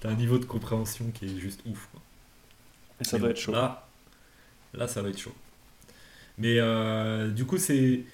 [0.00, 1.88] T'as un niveau de compréhension qui est juste ouf.
[1.92, 2.00] quoi.
[3.00, 3.52] Et ça Mais doit être chaud.
[3.52, 3.87] Là,
[4.74, 5.34] là, ça va être chaud.
[6.38, 8.04] Mais euh, du coup, c'est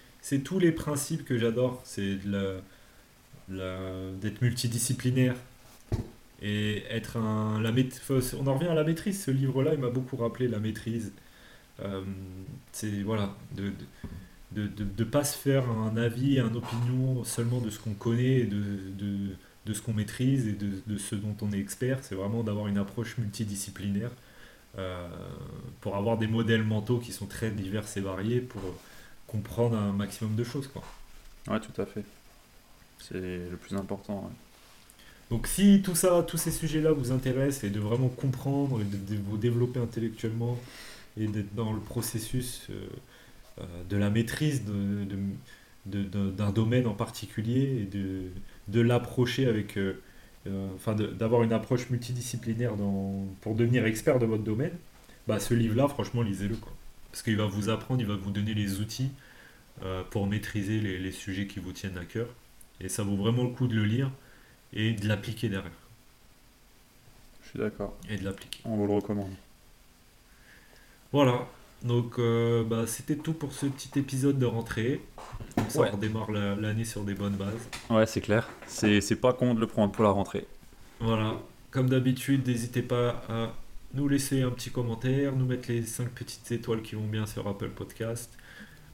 [0.45, 1.81] tous les principes que j'adore.
[1.85, 2.19] C'est
[3.49, 5.37] d'être multidisciplinaire
[6.43, 7.61] et être un.
[7.61, 9.23] La on en revient à la maîtrise.
[9.25, 11.13] Ce livre-là, il m'a beaucoup rappelé la maîtrise.
[11.81, 12.03] Euh,
[12.73, 13.73] c'est voilà, de
[14.53, 18.47] de, de, pas se faire un avis, une opinion seulement de ce qu'on connaît, et
[18.47, 18.63] de,
[18.97, 19.37] de,
[19.67, 21.99] de ce qu'on maîtrise et de, de ce dont on est expert.
[22.03, 24.11] C'est vraiment d'avoir une approche multidisciplinaire
[25.81, 28.63] pour avoir des modèles mentaux qui sont très divers et variés pour
[29.27, 30.69] comprendre un maximum de choses.
[30.69, 30.83] Quoi.
[31.49, 32.05] Ouais, tout à fait.
[32.99, 33.15] C'est
[33.51, 34.25] le plus important.
[34.25, 34.35] ouais.
[35.31, 38.97] Donc si tout ça, tous ces sujets-là vous intéressent et de vraiment comprendre et de,
[38.97, 40.59] de vous développer intellectuellement
[41.19, 42.87] et d'être dans le processus euh,
[43.61, 45.05] euh, de la maîtrise de-
[45.87, 47.85] de- de- d'un domaine en particulier et
[48.69, 49.95] de, l'approcher avec, euh, euh,
[50.75, 54.73] enfin de- d'avoir une approche multidisciplinaire dans, pour devenir expert de votre domaine,
[55.27, 56.57] bah ce livre-là, franchement, lisez-le.
[57.11, 59.11] Parce qu'il va vous apprendre, il va vous donner les outils
[59.85, 62.29] euh, pour maîtriser les, les sujets qui vous tiennent à cœur.
[62.81, 64.11] Et ça vaut vraiment le coup de le lire
[64.75, 65.73] et de l'appliquer derrière.
[67.45, 67.95] Je suis d'accord.
[68.09, 68.61] Et de l'appliquer.
[68.65, 69.35] On vous le recommande.
[71.13, 71.47] Voilà.
[71.85, 75.03] Donc, euh, bah, c'était tout pour ce petit épisode de rentrée.
[75.55, 75.89] Comme ça, Ouais.
[75.93, 77.69] on redémarre la- l'année sur des bonnes bases.
[77.91, 78.49] Ouais, c'est clair.
[78.67, 80.47] C'est pas con de le prendre pour la rentrée.
[81.01, 81.35] Voilà.
[81.71, 83.53] Comme d'habitude, n'hésitez pas à
[83.93, 87.47] nous laisser un petit commentaire, nous mettre les 5 petites étoiles qui vont bien sur
[87.47, 88.33] Apple Podcast,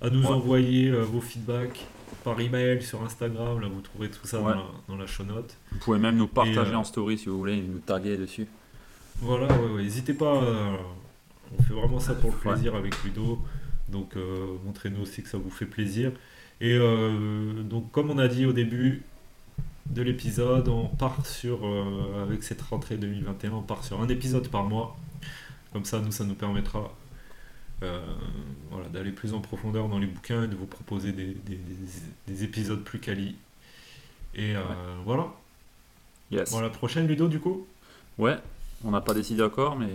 [0.01, 0.28] à nous Ouais.
[0.28, 1.86] envoyer euh, vos feedbacks
[2.24, 3.61] par email sur Instagram.
[3.61, 4.53] Là, vous trouverez tout ça Ouais.
[4.53, 5.55] dans, la, dans la show note.
[5.72, 8.47] Vous pouvez même nous partager euh, en story si vous voulez, et nous taguer dessus.
[9.22, 10.43] Voilà, ouais, ouais, n'hésitez pas.
[11.59, 12.53] On fait vraiment ça pour le Ouais.
[12.53, 13.38] plaisir avec Ludo.
[13.88, 16.12] Donc, euh, montrez-nous aussi que ça vous fait plaisir.
[16.61, 19.03] Et euh, donc, comme on a dit au début
[19.86, 24.48] de l'épisode, on part sur, euh, avec cette rentrée 2021, on part sur un épisode
[24.48, 24.96] par mois.
[25.72, 26.92] Comme ça, nous, ça nous permettra
[28.70, 32.03] voilà, d'aller plus en profondeur dans les bouquins et de vous proposer des, des- des-
[32.28, 33.36] des épisodes plus quali.
[34.34, 34.53] Et
[35.07, 35.28] voilà.
[36.30, 36.53] Yes.
[36.53, 37.66] Bon, la prochaine, Ludo, du coup?
[38.18, 38.36] Ouais,
[38.84, 39.88] on n'a pas décidé encore, mais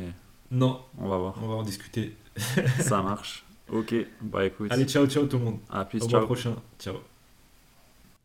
[0.52, 1.36] Non, on va voir.
[1.44, 2.16] on va en discuter.
[2.80, 3.46] Ça marche.
[3.72, 4.72] Ok, bah écoute.
[4.72, 5.60] Allez, ciao, ciao tout le monde.
[5.70, 6.20] à plus, Au ciao.
[6.20, 6.56] mois prochain.
[6.80, 6.96] Ciao.